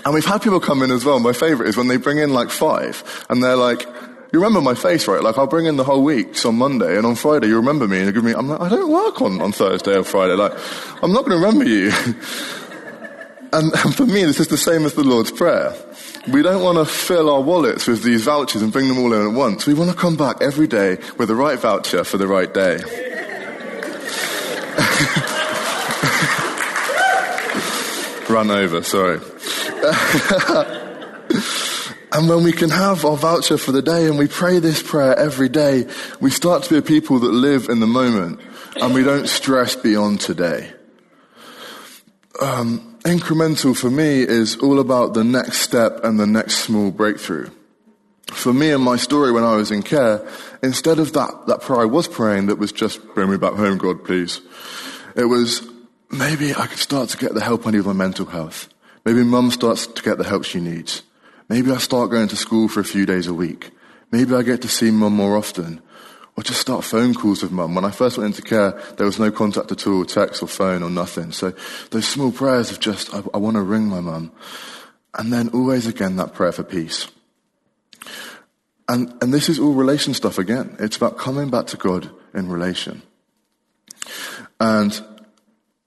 And 0.05 0.13
we've 0.13 0.25
had 0.25 0.41
people 0.41 0.59
come 0.59 0.81
in 0.83 0.91
as 0.91 1.03
well. 1.03 1.19
My 1.19 1.33
favorite 1.33 1.69
is 1.69 1.75
when 1.75 1.87
they 1.87 1.97
bring 1.97 2.17
in 2.17 2.33
like 2.33 2.49
five 2.49 3.25
and 3.29 3.43
they're 3.43 3.57
like, 3.57 3.85
you 4.31 4.39
remember 4.39 4.61
my 4.61 4.75
face, 4.75 5.07
right? 5.07 5.21
Like 5.21 5.37
I'll 5.37 5.47
bring 5.47 5.65
in 5.65 5.77
the 5.77 5.83
whole 5.83 6.03
week 6.03 6.45
on 6.45 6.55
Monday 6.55 6.97
and 6.97 7.05
on 7.05 7.15
Friday 7.15 7.47
you 7.47 7.55
remember 7.55 7.87
me 7.87 7.97
and 7.97 8.05
you 8.05 8.11
give 8.11 8.23
me, 8.23 8.33
I'm 8.33 8.47
like, 8.47 8.61
I 8.61 8.69
don't 8.69 8.91
work 8.91 9.21
on, 9.21 9.41
on 9.41 9.51
Thursday 9.51 9.97
or 9.97 10.03
Friday. 10.03 10.33
Like, 10.33 10.53
I'm 11.01 11.11
not 11.11 11.25
going 11.25 11.39
to 11.39 11.45
remember 11.45 11.65
you. 11.65 11.91
and, 13.53 13.73
and 13.73 13.95
for 13.95 14.05
me, 14.05 14.23
this 14.23 14.39
is 14.39 14.47
the 14.47 14.57
same 14.57 14.85
as 14.85 14.93
the 14.93 15.03
Lord's 15.03 15.31
Prayer. 15.31 15.73
We 16.31 16.41
don't 16.41 16.61
want 16.61 16.77
to 16.77 16.85
fill 16.85 17.29
our 17.29 17.41
wallets 17.41 17.87
with 17.87 18.03
these 18.03 18.23
vouchers 18.23 18.61
and 18.61 18.71
bring 18.71 18.89
them 18.89 18.99
all 18.99 19.13
in 19.13 19.27
at 19.27 19.33
once. 19.33 19.65
We 19.65 19.73
want 19.73 19.91
to 19.91 19.95
come 19.95 20.17
back 20.17 20.41
every 20.41 20.67
day 20.67 20.97
with 21.17 21.29
the 21.29 21.35
right 21.35 21.57
voucher 21.57 22.03
for 22.03 22.17
the 22.17 22.27
right 22.27 22.53
day. 22.53 22.79
Run 28.37 28.51
over, 28.51 28.83
sorry. 28.83 29.15
and 32.13 32.29
when 32.29 32.43
we 32.43 32.51
can 32.51 32.69
have 32.69 33.03
our 33.03 33.17
voucher 33.17 33.57
for 33.57 33.71
the 33.71 33.81
day 33.81 34.05
and 34.05 34.15
we 34.19 34.27
pray 34.27 34.59
this 34.59 34.83
prayer 34.83 35.17
every 35.17 35.49
day, 35.49 35.87
we 36.19 36.29
start 36.29 36.61
to 36.61 36.69
be 36.69 36.77
a 36.77 36.83
people 36.83 37.17
that 37.17 37.31
live 37.31 37.67
in 37.67 37.79
the 37.79 37.87
moment 37.87 38.39
and 38.79 38.93
we 38.93 39.01
don't 39.01 39.27
stress 39.27 39.75
beyond 39.75 40.21
today. 40.21 40.71
Um, 42.39 42.99
incremental 42.99 43.75
for 43.75 43.89
me 43.89 44.21
is 44.21 44.57
all 44.57 44.79
about 44.79 45.15
the 45.15 45.23
next 45.23 45.61
step 45.61 46.03
and 46.03 46.19
the 46.19 46.27
next 46.27 46.57
small 46.57 46.91
breakthrough. 46.91 47.49
For 48.27 48.53
me 48.53 48.69
and 48.69 48.83
my 48.83 48.97
story 48.97 49.31
when 49.31 49.45
I 49.45 49.55
was 49.55 49.71
in 49.71 49.81
care, 49.81 50.21
instead 50.61 50.99
of 50.99 51.13
that, 51.13 51.47
that 51.47 51.61
prayer 51.61 51.81
I 51.81 51.85
was 51.85 52.07
praying 52.07 52.45
that 52.45 52.59
was 52.59 52.71
just, 52.71 53.03
bring 53.15 53.31
me 53.31 53.37
back 53.37 53.53
home, 53.53 53.79
God, 53.79 54.05
please. 54.05 54.41
It 55.15 55.25
was, 55.25 55.67
maybe 56.09 56.53
I 56.53 56.67
could 56.67 56.79
start 56.79 57.09
to 57.09 57.17
get 57.17 57.33
the 57.33 57.41
help 57.41 57.65
I 57.65 57.71
need 57.71 57.77
with 57.77 57.87
my 57.87 57.93
mental 57.93 58.25
health. 58.25 58.69
Maybe 59.05 59.23
mum 59.23 59.51
starts 59.51 59.87
to 59.87 60.01
get 60.01 60.17
the 60.17 60.23
help 60.23 60.43
she 60.43 60.59
needs. 60.59 61.03
Maybe 61.49 61.71
I 61.71 61.77
start 61.77 62.11
going 62.11 62.27
to 62.27 62.35
school 62.35 62.67
for 62.67 62.79
a 62.79 62.85
few 62.85 63.05
days 63.05 63.27
a 63.27 63.33
week. 63.33 63.71
Maybe 64.11 64.35
I 64.35 64.41
get 64.43 64.61
to 64.63 64.67
see 64.67 64.91
mum 64.91 65.13
more 65.13 65.37
often. 65.37 65.81
Or 66.35 66.43
just 66.43 66.61
start 66.61 66.83
phone 66.83 67.15
calls 67.15 67.41
with 67.41 67.51
mum. 67.51 67.73
When 67.73 67.85
I 67.85 67.89
first 67.89 68.17
went 68.17 68.35
into 68.35 68.47
care, 68.47 68.79
there 68.97 69.05
was 69.07 69.17
no 69.17 69.31
contact 69.31 69.71
at 69.71 69.87
all, 69.87 70.05
text 70.05 70.43
or 70.43 70.47
phone 70.47 70.83
or 70.83 70.89
nothing. 70.89 71.31
So 71.31 71.53
those 71.89 72.07
small 72.07 72.31
prayers 72.31 72.69
of 72.69 72.79
just, 72.79 73.13
I, 73.13 73.23
I 73.33 73.37
want 73.37 73.55
to 73.55 73.63
ring 73.63 73.87
my 73.87 74.01
mum. 74.01 74.31
And 75.15 75.33
then 75.33 75.49
always 75.49 75.87
again 75.87 76.15
that 76.17 76.33
prayer 76.33 76.51
for 76.51 76.63
peace. 76.63 77.07
And, 78.87 79.11
and 79.21 79.33
this 79.33 79.49
is 79.49 79.57
all 79.57 79.73
relation 79.73 80.13
stuff 80.13 80.37
again. 80.37 80.75
It's 80.79 80.95
about 80.95 81.17
coming 81.17 81.49
back 81.49 81.67
to 81.67 81.77
God 81.77 82.09
in 82.33 82.49
relation. 82.49 83.01
And 84.59 85.01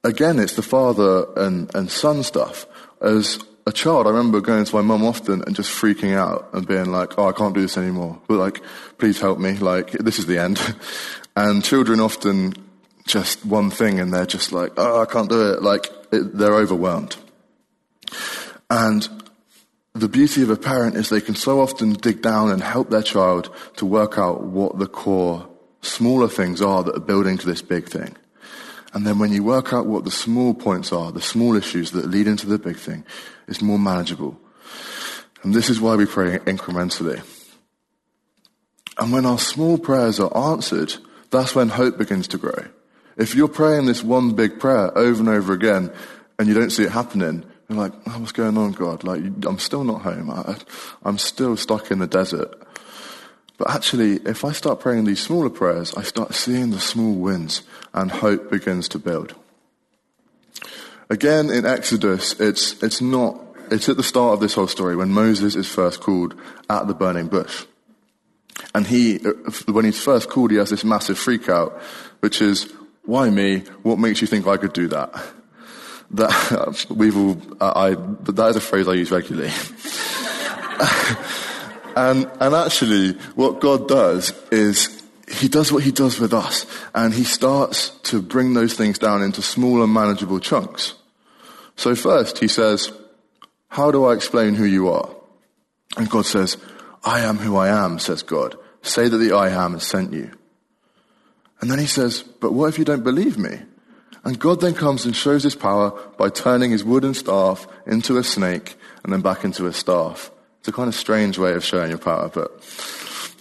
again, 0.04 0.38
it's 0.38 0.54
the 0.54 0.62
father 0.62 1.26
and, 1.36 1.74
and 1.74 1.90
son 1.90 2.22
stuff. 2.22 2.66
As 3.00 3.38
a 3.66 3.72
child, 3.72 4.06
I 4.06 4.10
remember 4.10 4.40
going 4.40 4.64
to 4.64 4.76
my 4.76 4.82
mum 4.82 5.04
often 5.04 5.42
and 5.46 5.54
just 5.54 5.70
freaking 5.70 6.14
out 6.14 6.50
and 6.52 6.66
being 6.66 6.90
like, 6.92 7.18
oh, 7.18 7.28
I 7.28 7.32
can't 7.32 7.54
do 7.54 7.60
this 7.60 7.78
anymore. 7.78 8.20
But 8.26 8.38
like, 8.38 8.62
please 8.98 9.20
help 9.20 9.38
me. 9.38 9.54
Like, 9.54 9.92
this 9.92 10.18
is 10.18 10.26
the 10.26 10.38
end. 10.38 10.60
and 11.36 11.64
children 11.64 12.00
often 12.00 12.54
just 13.06 13.44
one 13.44 13.70
thing 13.70 14.00
and 14.00 14.12
they're 14.12 14.26
just 14.26 14.52
like, 14.52 14.72
oh, 14.76 15.02
I 15.02 15.06
can't 15.06 15.28
do 15.28 15.52
it. 15.52 15.62
Like, 15.62 15.86
it, 16.12 16.36
they're 16.36 16.54
overwhelmed. 16.54 17.16
And 18.68 19.08
the 19.94 20.08
beauty 20.08 20.42
of 20.42 20.50
a 20.50 20.56
parent 20.56 20.96
is 20.96 21.08
they 21.08 21.20
can 21.20 21.34
so 21.34 21.60
often 21.60 21.94
dig 21.94 22.22
down 22.22 22.50
and 22.50 22.62
help 22.62 22.90
their 22.90 23.02
child 23.02 23.54
to 23.76 23.86
work 23.86 24.18
out 24.18 24.42
what 24.42 24.78
the 24.78 24.86
core 24.86 25.48
smaller 25.82 26.28
things 26.28 26.62
are 26.62 26.82
that 26.84 26.96
are 26.96 27.00
building 27.00 27.38
to 27.38 27.46
this 27.46 27.62
big 27.62 27.88
thing. 27.88 28.16
And 28.92 29.06
then 29.06 29.18
when 29.18 29.32
you 29.32 29.44
work 29.44 29.72
out 29.72 29.86
what 29.86 30.04
the 30.04 30.10
small 30.10 30.52
points 30.52 30.92
are, 30.92 31.12
the 31.12 31.20
small 31.20 31.54
issues 31.54 31.92
that 31.92 32.10
lead 32.10 32.26
into 32.26 32.46
the 32.46 32.58
big 32.58 32.76
thing, 32.76 33.04
it's 33.46 33.62
more 33.62 33.78
manageable. 33.78 34.38
And 35.42 35.54
this 35.54 35.70
is 35.70 35.80
why 35.80 35.96
we 35.96 36.06
pray 36.06 36.38
incrementally. 36.40 37.22
And 38.98 39.12
when 39.12 39.24
our 39.26 39.38
small 39.38 39.78
prayers 39.78 40.20
are 40.20 40.36
answered, 40.36 40.94
that's 41.30 41.54
when 41.54 41.68
hope 41.68 41.98
begins 41.98 42.28
to 42.28 42.38
grow. 42.38 42.66
If 43.16 43.34
you're 43.34 43.48
praying 43.48 43.86
this 43.86 44.02
one 44.02 44.34
big 44.34 44.58
prayer 44.58 44.96
over 44.96 45.20
and 45.20 45.28
over 45.28 45.52
again 45.52 45.92
and 46.38 46.48
you 46.48 46.54
don't 46.54 46.70
see 46.70 46.84
it 46.84 46.90
happening, 46.90 47.44
you're 47.68 47.78
like, 47.78 47.92
oh, 48.06 48.18
what's 48.18 48.32
going 48.32 48.58
on, 48.58 48.72
God? 48.72 49.04
Like, 49.04 49.22
I'm 49.46 49.58
still 49.58 49.84
not 49.84 50.02
home. 50.02 50.30
I, 50.30 50.56
I'm 51.04 51.18
still 51.18 51.56
stuck 51.56 51.90
in 51.90 52.00
the 52.00 52.06
desert. 52.06 52.54
But 53.60 53.72
actually, 53.72 54.14
if 54.24 54.42
I 54.42 54.52
start 54.52 54.80
praying 54.80 55.04
these 55.04 55.20
smaller 55.20 55.50
prayers, 55.50 55.92
I 55.92 56.02
start 56.02 56.32
seeing 56.32 56.70
the 56.70 56.80
small 56.80 57.12
wins 57.12 57.60
and 57.92 58.10
hope 58.10 58.50
begins 58.50 58.88
to 58.88 58.98
build. 58.98 59.34
Again, 61.10 61.50
in 61.50 61.66
Exodus, 61.66 62.40
it's, 62.40 62.82
it's 62.82 63.02
not, 63.02 63.38
it's 63.70 63.90
at 63.90 63.98
the 63.98 64.02
start 64.02 64.32
of 64.32 64.40
this 64.40 64.54
whole 64.54 64.66
story 64.66 64.96
when 64.96 65.10
Moses 65.10 65.56
is 65.56 65.68
first 65.68 66.00
called 66.00 66.34
at 66.70 66.86
the 66.86 66.94
burning 66.94 67.26
bush. 67.26 67.66
And 68.74 68.86
he, 68.86 69.18
uh, 69.18 69.32
when 69.66 69.84
he's 69.84 70.02
first 70.02 70.30
called, 70.30 70.52
he 70.52 70.56
has 70.56 70.70
this 70.70 70.82
massive 70.82 71.18
freak 71.18 71.50
out, 71.50 71.82
which 72.20 72.40
is, 72.40 72.72
why 73.04 73.28
me? 73.28 73.58
What 73.82 73.98
makes 73.98 74.22
you 74.22 74.26
think 74.26 74.46
I 74.46 74.56
could 74.56 74.72
do 74.72 74.88
that? 74.88 75.12
That, 76.12 76.86
we've 76.96 77.14
all, 77.14 77.36
I, 77.60 77.90
that 77.90 78.48
is 78.48 78.56
a 78.56 78.60
phrase 78.62 78.88
I 78.88 78.94
use 78.94 79.10
regularly. 79.10 79.52
And, 81.96 82.30
and 82.40 82.54
actually, 82.54 83.12
what 83.34 83.60
God 83.60 83.88
does 83.88 84.32
is 84.50 85.02
He 85.28 85.48
does 85.48 85.72
what 85.72 85.82
He 85.82 85.92
does 85.92 86.18
with 86.18 86.32
us, 86.32 86.66
and 86.94 87.12
He 87.14 87.24
starts 87.24 87.90
to 88.04 88.22
bring 88.22 88.54
those 88.54 88.74
things 88.74 88.98
down 88.98 89.22
into 89.22 89.42
smaller, 89.42 89.86
manageable 89.86 90.40
chunks. 90.40 90.94
So 91.76 91.94
first, 91.94 92.38
He 92.38 92.48
says, 92.48 92.92
how 93.68 93.90
do 93.90 94.04
I 94.04 94.14
explain 94.14 94.54
who 94.54 94.64
you 94.64 94.88
are? 94.88 95.08
And 95.96 96.10
God 96.10 96.26
says, 96.26 96.56
I 97.04 97.20
am 97.20 97.38
who 97.38 97.56
I 97.56 97.68
am, 97.68 97.98
says 97.98 98.22
God. 98.22 98.56
Say 98.82 99.08
that 99.08 99.16
the 99.16 99.32
I 99.32 99.50
am 99.50 99.72
has 99.74 99.84
sent 99.84 100.12
you. 100.12 100.32
And 101.60 101.70
then 101.70 101.78
he 101.78 101.86
says, 101.86 102.22
but 102.22 102.52
what 102.52 102.68
if 102.68 102.78
you 102.78 102.84
don't 102.84 103.04
believe 103.04 103.38
me? 103.38 103.60
And 104.24 104.38
God 104.38 104.60
then 104.60 104.74
comes 104.74 105.04
and 105.04 105.14
shows 105.14 105.44
his 105.44 105.54
power 105.54 105.90
by 106.18 106.30
turning 106.30 106.72
his 106.72 106.84
wooden 106.84 107.14
staff 107.14 107.66
into 107.86 108.18
a 108.18 108.24
snake 108.24 108.76
and 109.02 109.12
then 109.12 109.20
back 109.20 109.44
into 109.44 109.66
a 109.66 109.72
staff. 109.72 110.30
It's 110.60 110.68
a 110.68 110.72
kind 110.72 110.88
of 110.88 110.94
strange 110.94 111.38
way 111.38 111.54
of 111.54 111.64
showing 111.64 111.90
your 111.90 111.98
power, 111.98 112.28
but 112.28 112.52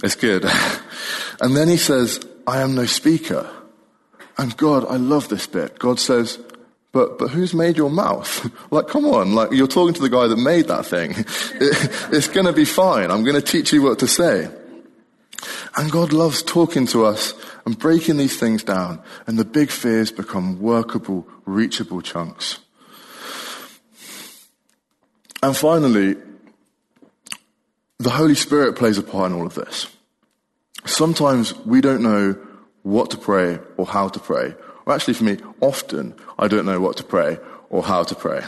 It's 0.02 0.16
good. 0.16 0.46
and 1.42 1.56
then 1.56 1.68
he 1.68 1.78
says, 1.78 2.20
I 2.48 2.62
am 2.62 2.76
no 2.76 2.86
speaker. 2.86 3.50
And 4.38 4.56
God, 4.56 4.86
I 4.86 4.96
love 4.96 5.28
this 5.28 5.46
bit. 5.46 5.78
God 5.78 6.00
says, 6.00 6.40
but, 6.92 7.20
but 7.20 7.30
who's 7.30 7.54
made 7.54 7.76
your 7.76 7.90
mouth? 7.90 8.50
like, 8.72 8.88
come 8.88 9.06
on, 9.06 9.36
like, 9.36 9.52
you're 9.52 9.68
talking 9.68 9.94
to 9.94 10.02
the 10.02 10.10
guy 10.10 10.28
that 10.28 10.38
made 10.38 10.68
that 10.68 10.86
thing. 10.86 11.12
It, 11.62 12.14
it's 12.14 12.30
gonna 12.30 12.54
be 12.54 12.64
fine. 12.64 13.12
I'm 13.12 13.26
gonna 13.26 13.42
teach 13.42 13.74
you 13.74 13.82
what 13.82 14.00
to 14.00 14.08
say. 14.08 14.50
And 15.76 15.92
God 15.92 16.14
loves 16.14 16.42
talking 16.42 16.88
to 16.88 17.06
us 17.06 17.34
and 17.66 17.78
breaking 17.78 18.18
these 18.18 18.40
things 18.40 18.64
down, 18.64 19.02
and 19.28 19.38
the 19.38 19.46
big 19.46 19.70
fears 19.70 20.12
become 20.12 20.60
workable, 20.60 21.28
reachable 21.46 22.02
chunks. 22.02 22.60
And 25.44 25.56
finally, 25.56 26.16
the 28.00 28.10
Holy 28.10 28.36
Spirit 28.36 28.76
plays 28.76 28.98
a 28.98 29.04
part 29.04 29.32
in 29.32 29.38
all 29.38 29.46
of 29.46 29.56
this. 29.56 29.88
Sometimes 30.86 31.54
we 31.66 31.82
don't 31.82 32.02
know 32.02 32.38
what 32.84 33.12
to 33.12 33.18
pray 33.18 33.60
or 33.78 33.86
how 33.86 34.08
to 34.08 34.20
pray. 34.20 34.56
Or 34.86 34.94
actually, 34.94 35.14
for 35.16 35.26
me, 35.26 35.38
often 35.60 36.16
I 36.38 36.48
don't 36.48 36.66
know 36.66 36.80
what 36.80 36.98
to 36.98 37.04
pray 37.04 37.38
or 37.70 37.84
how 37.84 38.04
to 38.04 38.16
pray. 38.16 38.42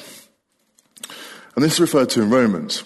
And 1.56 1.64
this 1.64 1.74
is 1.74 1.82
referred 1.82 2.10
to 2.12 2.22
in 2.22 2.30
Romans, 2.30 2.84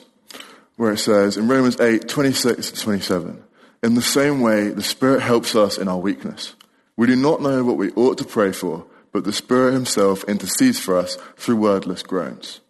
where 0.75 0.91
it 0.91 0.97
says 0.97 1.37
in 1.37 1.47
Romans 1.47 1.79
8 1.79 2.07
26 2.07 2.71
to 2.71 2.81
27, 2.81 3.43
in 3.83 3.93
the 3.93 4.01
same 4.01 4.41
way, 4.41 4.69
the 4.69 4.81
Spirit 4.81 5.21
helps 5.21 5.55
us 5.55 5.77
in 5.77 5.87
our 5.87 5.99
weakness. 5.99 6.55
We 6.97 7.05
do 7.05 7.15
not 7.15 7.41
know 7.41 7.63
what 7.63 7.77
we 7.77 7.91
ought 7.91 8.17
to 8.17 8.25
pray 8.25 8.51
for, 8.51 8.87
but 9.11 9.23
the 9.23 9.33
Spirit 9.33 9.73
Himself 9.73 10.23
intercedes 10.23 10.79
for 10.79 10.97
us 10.97 11.17
through 11.37 11.57
wordless 11.57 12.01
groans. 12.01 12.61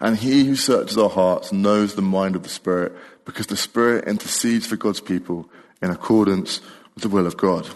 And 0.00 0.16
He 0.16 0.44
who 0.44 0.56
searches 0.56 0.98
our 0.98 1.08
hearts 1.08 1.52
knows 1.52 1.94
the 1.94 2.02
mind 2.02 2.34
of 2.34 2.42
the 2.42 2.48
Spirit, 2.48 2.92
because 3.24 3.46
the 3.46 3.56
Spirit 3.56 4.06
intercedes 4.06 4.66
for 4.66 4.76
God's 4.76 5.00
people 5.00 5.48
in 5.82 5.90
accordance 5.90 6.60
with 6.94 7.02
the 7.02 7.08
will 7.08 7.26
of 7.26 7.36
God. 7.36 7.68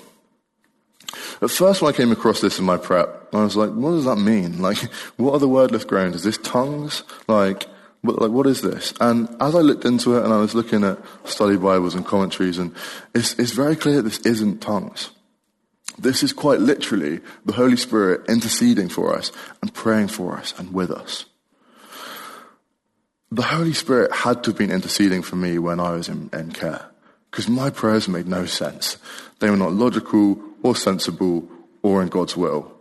At 1.40 1.50
first, 1.50 1.80
when 1.80 1.92
I 1.92 1.96
came 1.96 2.12
across 2.12 2.40
this 2.40 2.58
in 2.58 2.64
my 2.64 2.76
prep, 2.76 3.28
I 3.32 3.42
was 3.42 3.56
like, 3.56 3.70
what 3.70 3.92
does 3.92 4.04
that 4.04 4.16
mean? 4.16 4.61
Like, 4.68 4.78
what 5.16 5.32
are 5.32 5.38
the 5.38 5.48
wordless 5.48 5.84
groans? 5.84 6.16
Is 6.16 6.24
this 6.24 6.38
tongues? 6.38 7.02
Like, 7.26 7.66
what, 8.02 8.20
like, 8.20 8.30
what 8.30 8.46
is 8.46 8.61
this? 8.61 8.92
And 9.00 9.28
as 9.40 9.54
I 9.54 9.61
looked 9.61 9.84
into 9.84 10.16
it 10.16 10.24
and 10.24 10.32
I 10.32 10.38
was 10.38 10.54
looking 10.54 10.84
at 10.84 10.98
study 11.24 11.56
Bibles 11.56 11.94
and 11.94 12.04
commentaries, 12.04 12.58
and 12.58 12.74
it's, 13.14 13.38
it's 13.38 13.52
very 13.52 13.76
clear 13.76 13.96
that 13.96 14.02
this 14.02 14.18
isn't 14.20 14.61
tongues. 14.61 15.11
This 15.98 16.22
is 16.22 16.32
quite 16.32 16.61
literally 16.61 17.20
the 17.44 17.54
Holy 17.54 17.76
Spirit 17.76 18.28
interceding 18.28 18.88
for 18.88 19.16
us 19.16 19.32
and 19.62 19.74
praying 19.74 20.08
for 20.08 20.37
us 20.37 20.54
and 20.58 20.72
with 20.72 20.90
us. 20.90 21.24
The 23.30 23.42
Holy 23.42 23.74
Spirit 23.74 24.12
had 24.12 24.42
to 24.44 24.50
have 24.50 24.58
been 24.58 24.70
interceding 24.70 25.22
for 25.22 25.36
me 25.36 25.58
when 25.58 25.80
I 25.80 25.90
was 25.90 26.08
in, 26.08 26.30
in 26.32 26.50
care 26.52 26.86
because 27.30 27.48
my 27.48 27.68
prayers 27.68 28.08
made 28.08 28.26
no 28.26 28.46
sense. 28.46 28.96
They 29.38 29.50
were 29.50 29.56
not 29.56 29.72
logical 29.72 30.40
or 30.62 30.74
sensible 30.74 31.48
or 31.82 32.02
in 32.02 32.08
God's 32.08 32.36
will. 32.36 32.72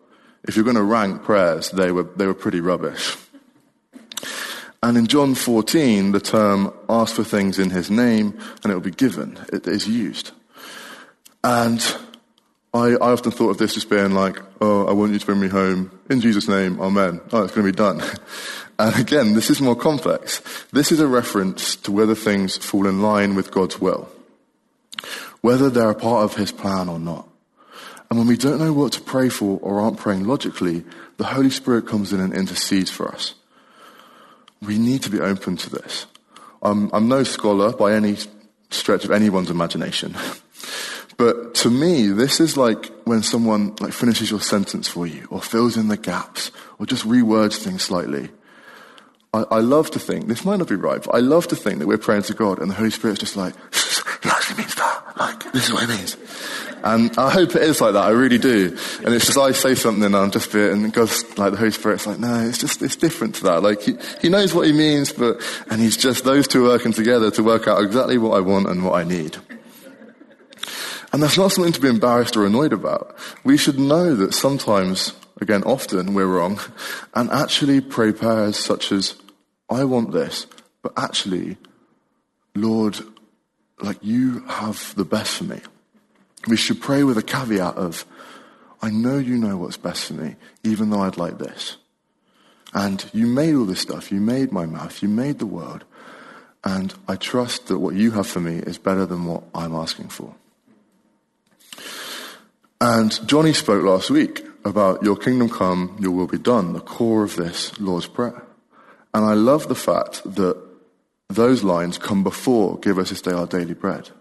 If 0.44 0.56
you're 0.56 0.64
going 0.64 0.78
to 0.78 0.84
rank 0.84 1.24
prayers, 1.24 1.72
they 1.72 1.92
were, 1.92 2.04
they 2.04 2.26
were 2.26 2.34
pretty 2.34 2.62
rubbish. 2.62 3.18
And 4.82 4.98
in 4.98 5.08
John 5.08 5.36
14, 5.36 6.14
the 6.14 6.20
term 6.22 6.74
ask 6.88 7.16
for 7.16 7.24
things 7.24 7.60
in 7.60 7.72
his 7.72 7.92
name 7.92 8.38
and 8.64 8.72
it 8.72 8.76
will 8.76 8.82
be 8.82 8.92
given 8.92 9.38
it 9.52 9.68
is 9.68 9.88
used. 9.88 10.32
And 11.44 11.82
I, 12.78 12.92
I 12.92 13.12
often 13.12 13.32
thought 13.32 13.50
of 13.50 13.58
this 13.58 13.76
as 13.76 13.86
being 13.86 14.12
like, 14.14 14.40
oh, 14.62 14.86
I 14.86 14.94
want 14.94 15.12
you 15.14 15.20
to 15.20 15.26
bring 15.26 15.40
me 15.40 15.48
home 15.48 15.92
in 16.10 16.22
Jesus' 16.22 16.48
name, 16.48 16.80
amen. 16.80 17.20
Oh, 17.32 17.44
it's 17.44 17.54
going 17.54 17.66
to 17.66 17.72
be 17.72 17.76
done. 17.76 18.02
And 18.80 18.96
again, 18.96 19.34
this 19.34 19.50
is 19.50 19.60
more 19.60 19.76
complex. 19.76 20.40
This 20.72 20.92
is 20.92 21.00
a 21.00 21.08
reference 21.08 21.76
to 21.78 21.92
whether 21.92 22.14
things 22.14 22.58
fall 22.58 22.86
in 22.86 23.02
line 23.02 23.34
with 23.34 23.50
God's 23.50 23.82
will 23.82 24.08
whether 25.42 25.70
they're 25.70 25.92
a 25.92 25.96
part 25.96 26.24
of 26.24 26.36
his 26.36 26.52
plan 26.52 26.90
or 26.90 27.00
not. 27.00 27.28
And 28.10 28.18
when 28.18 28.28
we 28.28 28.38
don't 28.38 28.60
know 28.60 28.74
what 28.74 28.94
to 28.94 29.02
pray 29.02 29.30
for 29.30 29.60
or 29.62 29.80
aren't 29.80 29.98
praying 29.98 30.26
logically, 30.26 30.84
the 31.18 31.26
Holy 31.26 31.50
Spirit 31.50 31.88
comes 31.88 32.14
in 32.14 32.20
and 32.20 32.34
intercedes 32.34 32.90
for 32.90 33.08
us. 33.10 33.36
We 34.62 34.78
need 34.78 35.04
to 35.04 35.10
be 35.10 35.20
open 35.20 35.58
to 35.58 35.70
this. 35.70 36.06
I'm, 36.62 36.90
I'm 36.94 37.08
no 37.08 37.24
scholar 37.24 37.74
by 37.74 37.94
any 37.94 38.18
stretch 38.72 39.04
of 39.06 39.12
anyone's 39.12 39.50
imagination. 39.50 40.16
But 41.18 41.56
to 41.56 41.70
me, 41.70 42.08
this 42.10 42.40
is 42.40 42.56
like 42.56 42.86
when 43.06 43.24
someone 43.24 43.76
like 43.80 43.94
finishes 43.94 44.30
your 44.30 44.42
sentence 44.42 44.88
for 44.88 45.08
you, 45.08 45.28
or 45.30 45.42
fills 45.42 45.76
in 45.76 45.88
the 45.88 45.98
gaps, 45.98 46.52
or 46.80 46.86
just 46.86 47.06
rewords 47.06 47.56
things 47.56 47.84
slightly. 47.84 48.30
I, 49.34 49.44
I 49.52 49.60
love 49.60 49.92
to 49.92 50.00
think, 50.00 50.28
this 50.28 50.46
might 50.46 50.58
not 50.58 50.70
be 50.70 50.76
right, 50.76 51.04
but 51.04 51.14
I 51.14 51.20
love 51.20 51.48
to 51.50 51.56
think 51.56 51.80
that 51.80 51.88
we're 51.88 51.98
praying 51.98 52.24
to 52.24 52.34
God 52.34 52.60
and 52.60 52.70
the 52.72 52.76
Holy 52.76 52.92
Spirit's 52.92 53.20
just 53.20 53.36
like, 53.36 53.54
actually 54.24 54.58
means 54.58 54.76
that. 54.76 55.04
Like, 55.18 55.52
this 55.52 55.68
is 55.68 55.74
what 55.74 55.84
it 55.84 55.90
means. 55.90 56.16
And 56.84 57.18
I 57.18 57.32
hope 57.32 57.56
it 57.56 57.64
is 57.64 57.82
like 57.82 57.94
that. 57.94 58.04
I 58.04 58.12
really 58.12 58.38
do. 58.38 58.78
And 59.04 59.14
it's 59.14 59.26
just 59.26 59.38
I 59.38 59.52
say 59.52 59.76
something 59.76 60.04
and 60.04 60.16
I'm 60.16 60.32
just 60.32 60.52
bit, 60.52 60.72
and 60.72 60.94
God's 60.94 61.24
like 61.38 61.52
the 61.52 61.58
Holy 61.58 61.72
Spirit's 61.72 62.06
like, 62.06 62.20
no, 62.20 62.48
it's 62.48 62.60
just 62.60 62.82
it's 62.82 62.96
different 62.96 63.36
to 63.36 63.44
that. 63.46 63.64
Like 63.64 63.82
he, 63.82 63.98
he 64.22 64.30
knows 64.30 64.54
what 64.54 64.68
he 64.68 64.74
means, 64.74 65.12
but 65.12 65.42
and 65.70 65.82
he's 65.82 65.98
just 65.98 66.24
those 66.24 66.48
two 66.48 66.64
working 66.64 66.94
together 66.94 67.32
to 67.32 67.44
work 67.44 67.68
out 67.68 67.84
exactly 67.84 68.18
what 68.18 68.38
I 68.38 68.42
want 68.42 68.68
and 68.68 68.86
what 68.86 68.94
I 68.94 69.04
need. 69.04 69.38
And 71.18 71.24
that's 71.24 71.36
not 71.36 71.52
something 71.52 71.74
to 71.74 71.82
be 71.82 71.88
embarrassed 71.88 72.38
or 72.38 72.46
annoyed 72.46 72.74
about. 72.74 73.18
We 73.44 73.58
should 73.58 73.80
know 73.80 74.14
that 74.14 74.36
sometimes, 74.36 75.14
again, 75.42 75.64
often 75.64 76.14
we're 76.14 76.28
wrong, 76.28 76.60
and 77.16 77.32
actually 77.32 77.82
pray 77.82 78.12
prayers 78.12 78.56
such 78.56 78.92
as, 78.92 79.16
I 79.68 79.84
want 79.86 80.12
this, 80.12 80.46
but 80.84 80.94
actually, 80.96 81.58
Lord, 82.54 83.00
like 83.82 83.98
you 84.04 84.42
have 84.42 84.94
the 84.94 85.06
best 85.06 85.38
for 85.38 85.46
me. 85.46 85.60
We 86.48 86.56
should 86.56 86.82
pray 86.82 87.04
with 87.04 87.18
a 87.18 87.24
caveat 87.24 87.78
of, 87.78 88.06
I 88.84 88.92
know 88.92 89.18
you 89.18 89.38
know 89.38 89.58
what's 89.58 89.76
best 89.76 90.06
for 90.06 90.14
me, 90.14 90.36
even 90.64 90.92
though 90.92 91.02
I'd 91.02 91.18
like 91.18 91.40
this. 91.40 91.78
And 92.76 93.04
you 93.12 93.26
made 93.26 93.56
all 93.56 93.66
this 93.66 93.80
stuff. 93.80 94.12
You 94.12 94.22
made 94.22 94.52
my 94.52 94.68
mouth. 94.68 95.02
You 95.02 95.10
made 95.10 95.40
the 95.40 95.48
world. 95.48 95.84
And 96.64 96.94
I 97.08 97.16
trust 97.16 97.70
that 97.70 97.80
what 97.80 97.96
you 97.96 98.12
have 98.12 98.28
for 98.28 98.40
me 98.40 98.58
is 98.58 98.78
better 98.78 99.08
than 99.08 99.26
what 99.26 99.42
I'm 99.56 99.74
asking 99.74 100.10
for. 100.10 100.36
And 102.80 103.28
Johnny 103.28 103.54
spoke 103.54 103.84
last 103.84 104.12
week 104.12 104.46
about 104.64 105.02
your 105.02 105.16
kingdom 105.16 105.50
come, 105.50 105.98
your 106.00 106.12
will 106.12 106.28
be 106.28 106.38
done, 106.38 106.74
the 106.74 106.80
core 106.80 107.24
of 107.24 107.36
this 107.36 107.80
Lord's 107.80 108.06
Prayer. 108.08 108.44
And 109.14 109.26
I 109.26 109.34
love 109.34 109.68
the 109.68 109.76
fact 109.76 110.24
that 110.36 110.58
those 111.30 111.64
lines 111.64 111.98
come 111.98 112.24
before 112.24 112.78
give 112.80 113.00
us 113.00 113.10
this 113.10 113.22
day 113.22 113.32
our 113.32 113.48
daily 113.48 113.74
bread. 113.74 114.12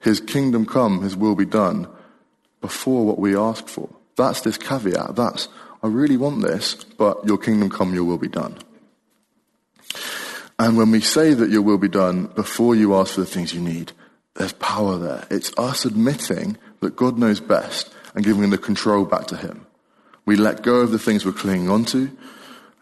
His 0.00 0.20
kingdom 0.20 0.66
come, 0.66 1.02
his 1.02 1.16
will 1.16 1.34
be 1.34 1.44
done 1.44 1.88
before 2.60 3.04
what 3.04 3.18
we 3.18 3.36
ask 3.36 3.66
for. 3.66 3.88
That's 4.16 4.42
this 4.42 4.56
caveat. 4.56 5.16
That's, 5.16 5.48
I 5.82 5.88
really 5.88 6.16
want 6.16 6.42
this, 6.42 6.84
but 6.84 7.26
your 7.26 7.38
kingdom 7.38 7.70
come, 7.70 7.92
your 7.92 8.04
will 8.04 8.18
be 8.18 8.28
done. 8.28 8.56
And 10.60 10.76
when 10.76 10.92
we 10.92 11.00
say 11.00 11.34
that 11.34 11.50
your 11.50 11.62
will 11.62 11.78
be 11.78 11.88
done 11.88 12.26
before 12.26 12.76
you 12.76 12.94
ask 12.94 13.14
for 13.14 13.20
the 13.20 13.26
things 13.26 13.52
you 13.52 13.60
need, 13.60 13.92
there's 14.34 14.52
power 14.52 14.96
there. 14.96 15.26
It's 15.30 15.52
us 15.58 15.84
admitting 15.84 16.56
that 16.80 16.96
God 16.96 17.18
knows 17.18 17.40
best 17.40 17.92
and 18.14 18.24
giving 18.24 18.50
the 18.50 18.58
control 18.58 19.04
back 19.04 19.26
to 19.28 19.36
him. 19.36 19.66
We 20.24 20.36
let 20.36 20.62
go 20.62 20.76
of 20.76 20.90
the 20.90 20.98
things 20.98 21.24
we're 21.24 21.32
clinging 21.32 21.70
onto 21.70 22.10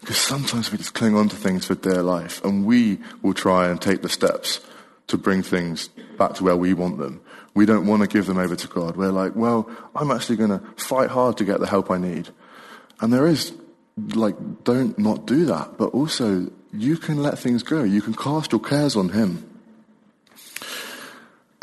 because 0.01 0.19
sometimes 0.19 0.71
we 0.71 0.79
just 0.79 0.95
cling 0.95 1.17
on 1.17 1.29
to 1.29 1.37
things 1.37 1.67
for 1.67 1.75
dear 1.75 2.03
life 2.03 2.45
and 2.45 2.65
we 2.67 2.99
will 3.23 3.35
try 3.35 3.69
and 3.69 3.81
take 3.81 4.03
the 4.03 4.09
steps 4.09 4.61
to 5.09 5.17
bring 5.17 5.43
things 5.43 5.89
back 6.19 6.35
to 6.35 6.45
where 6.45 6.57
we 6.57 6.75
want 6.75 6.99
them. 6.99 7.21
We 7.55 7.67
don't 7.67 7.87
want 7.87 8.03
to 8.03 8.09
give 8.09 8.27
them 8.27 8.39
over 8.39 8.57
to 8.57 8.69
God. 8.69 8.97
We're 8.97 9.13
like, 9.13 9.35
well, 9.35 9.71
I'm 9.95 10.11
actually 10.11 10.37
going 10.37 10.51
to 10.51 10.61
fight 10.77 11.11
hard 11.11 11.39
to 11.39 11.45
get 11.45 11.61
the 11.61 11.67
help 11.67 11.91
I 11.91 11.99
need. 11.99 12.29
And 13.01 13.13
there 13.13 13.27
is, 13.27 13.53
like, 14.15 14.37
don't 14.65 14.99
not 14.99 15.27
do 15.27 15.47
that. 15.47 15.79
But 15.79 15.87
also, 15.95 16.51
you 16.73 16.97
can 16.97 17.23
let 17.23 17.39
things 17.39 17.63
go. 17.63 17.83
You 17.83 18.03
can 18.03 18.15
cast 18.15 18.53
your 18.53 18.61
cares 18.61 18.97
on 18.97 19.11
Him. 19.11 19.56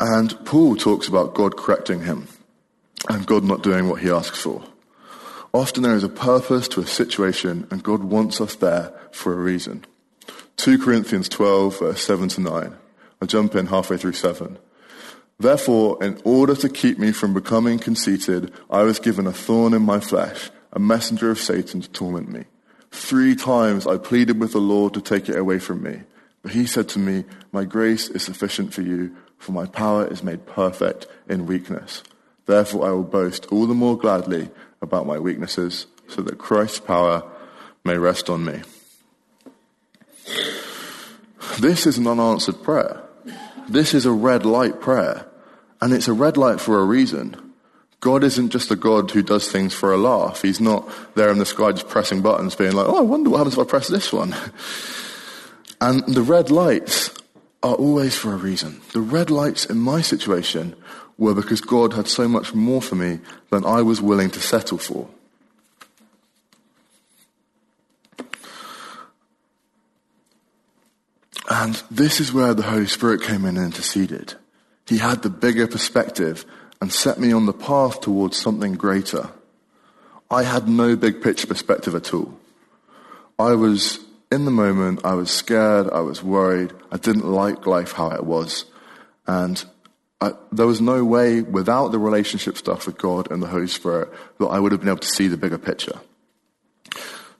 And 0.00 0.44
Paul 0.44 0.76
talks 0.76 1.08
about 1.08 1.34
God 1.34 1.56
correcting 1.56 2.02
him 2.02 2.28
and 3.08 3.26
God 3.26 3.44
not 3.44 3.62
doing 3.62 3.88
what 3.88 4.00
he 4.00 4.10
asks 4.10 4.40
for. 4.40 4.62
Often 5.52 5.84
there 5.84 5.94
is 5.94 6.04
a 6.04 6.08
purpose 6.08 6.66
to 6.68 6.80
a 6.80 6.86
situation 6.86 7.66
and 7.70 7.82
God 7.82 8.02
wants 8.02 8.40
us 8.40 8.56
there 8.56 8.92
for 9.12 9.32
a 9.32 9.36
reason. 9.36 9.84
2 10.56 10.78
Corinthians 10.78 11.28
12 11.28 11.78
verse 11.78 12.02
7 12.02 12.28
to 12.30 12.40
9. 12.40 12.76
I'll 13.22 13.28
jump 13.28 13.54
in 13.54 13.66
halfway 13.66 13.96
through 13.96 14.14
7. 14.14 14.58
Therefore, 15.38 16.02
in 16.02 16.20
order 16.24 16.54
to 16.56 16.68
keep 16.68 16.98
me 16.98 17.12
from 17.12 17.34
becoming 17.34 17.78
conceited, 17.78 18.52
I 18.70 18.82
was 18.82 18.98
given 18.98 19.26
a 19.26 19.32
thorn 19.32 19.74
in 19.74 19.82
my 19.82 20.00
flesh, 20.00 20.50
a 20.72 20.78
messenger 20.78 21.30
of 21.30 21.38
Satan 21.38 21.80
to 21.80 21.90
torment 21.90 22.30
me. 22.30 22.44
Three 22.90 23.34
times 23.34 23.86
I 23.86 23.98
pleaded 23.98 24.38
with 24.40 24.52
the 24.52 24.60
Lord 24.60 24.94
to 24.94 25.00
take 25.00 25.28
it 25.28 25.36
away 25.36 25.58
from 25.58 25.82
me. 25.82 26.02
But 26.42 26.52
he 26.52 26.66
said 26.66 26.88
to 26.90 26.98
me, 26.98 27.24
My 27.50 27.64
grace 27.64 28.08
is 28.08 28.22
sufficient 28.22 28.72
for 28.72 28.82
you, 28.82 29.16
for 29.38 29.52
my 29.52 29.66
power 29.66 30.06
is 30.06 30.22
made 30.22 30.46
perfect 30.46 31.06
in 31.28 31.46
weakness. 31.46 32.02
Therefore 32.46 32.86
I 32.86 32.90
will 32.92 33.04
boast 33.04 33.46
all 33.46 33.66
the 33.66 33.74
more 33.74 33.96
gladly 33.96 34.50
about 34.80 35.06
my 35.06 35.18
weaknesses, 35.18 35.86
so 36.08 36.22
that 36.22 36.38
Christ's 36.38 36.80
power 36.80 37.22
may 37.84 37.96
rest 37.96 38.28
on 38.28 38.44
me. 38.44 38.62
This 41.58 41.86
is 41.86 41.98
an 41.98 42.06
unanswered 42.06 42.62
prayer. 42.62 43.02
This 43.68 43.94
is 43.94 44.04
a 44.04 44.12
red 44.12 44.44
light 44.44 44.80
prayer, 44.80 45.26
and 45.80 45.92
it's 45.92 46.08
a 46.08 46.12
red 46.12 46.36
light 46.36 46.60
for 46.60 46.78
a 46.78 46.84
reason. 46.84 47.54
God 48.00 48.22
isn't 48.22 48.50
just 48.50 48.70
a 48.70 48.76
God 48.76 49.10
who 49.10 49.22
does 49.22 49.50
things 49.50 49.72
for 49.72 49.92
a 49.92 49.96
laugh. 49.96 50.42
He's 50.42 50.60
not 50.60 50.86
there 51.14 51.30
in 51.30 51.38
the 51.38 51.46
sky 51.46 51.72
just 51.72 51.88
pressing 51.88 52.20
buttons, 52.20 52.54
being 52.54 52.72
like, 52.72 52.86
oh, 52.86 52.98
I 52.98 53.00
wonder 53.00 53.30
what 53.30 53.38
happens 53.38 53.54
if 53.54 53.60
I 53.60 53.64
press 53.64 53.88
this 53.88 54.12
one. 54.12 54.34
And 55.80 56.02
the 56.06 56.22
red 56.22 56.50
lights 56.50 57.10
are 57.64 57.74
always 57.74 58.14
for 58.14 58.34
a 58.34 58.36
reason. 58.36 58.78
The 58.92 59.00
red 59.00 59.30
lights 59.30 59.64
in 59.64 59.78
my 59.78 60.02
situation 60.02 60.76
were 61.16 61.34
because 61.34 61.62
God 61.62 61.94
had 61.94 62.06
so 62.06 62.28
much 62.28 62.54
more 62.54 62.82
for 62.82 62.94
me 62.94 63.20
than 63.48 63.64
I 63.64 63.80
was 63.80 64.02
willing 64.02 64.30
to 64.32 64.40
settle 64.40 64.76
for. 64.76 65.08
And 71.48 71.82
this 71.90 72.20
is 72.20 72.34
where 72.34 72.52
the 72.52 72.62
Holy 72.62 72.86
Spirit 72.86 73.22
came 73.22 73.46
in 73.46 73.56
and 73.56 73.66
interceded. 73.66 74.34
He 74.86 74.98
had 74.98 75.22
the 75.22 75.30
bigger 75.30 75.66
perspective 75.66 76.44
and 76.82 76.92
set 76.92 77.18
me 77.18 77.32
on 77.32 77.46
the 77.46 77.54
path 77.54 78.02
towards 78.02 78.36
something 78.36 78.74
greater. 78.74 79.30
I 80.30 80.42
had 80.42 80.68
no 80.68 80.96
big 80.96 81.22
picture 81.22 81.46
perspective 81.46 81.94
at 81.94 82.12
all. 82.12 82.38
I 83.38 83.54
was 83.54 84.04
in 84.34 84.44
the 84.44 84.50
moment, 84.50 85.00
I 85.04 85.14
was 85.14 85.30
scared, 85.30 85.88
I 85.90 86.00
was 86.00 86.22
worried, 86.22 86.72
I 86.90 86.96
didn't 86.96 87.24
like 87.24 87.66
life 87.66 87.92
how 87.92 88.10
it 88.10 88.24
was. 88.24 88.64
And 89.26 89.64
I, 90.20 90.32
there 90.50 90.66
was 90.66 90.80
no 90.80 91.04
way 91.04 91.40
without 91.40 91.92
the 91.92 91.98
relationship 91.98 92.58
stuff 92.58 92.86
with 92.86 92.98
God 92.98 93.30
and 93.30 93.40
the 93.40 93.46
Holy 93.46 93.68
Spirit 93.68 94.08
that 94.38 94.46
I 94.46 94.58
would 94.58 94.72
have 94.72 94.80
been 94.80 94.88
able 94.88 94.98
to 94.98 95.06
see 95.06 95.28
the 95.28 95.36
bigger 95.36 95.58
picture. 95.58 96.00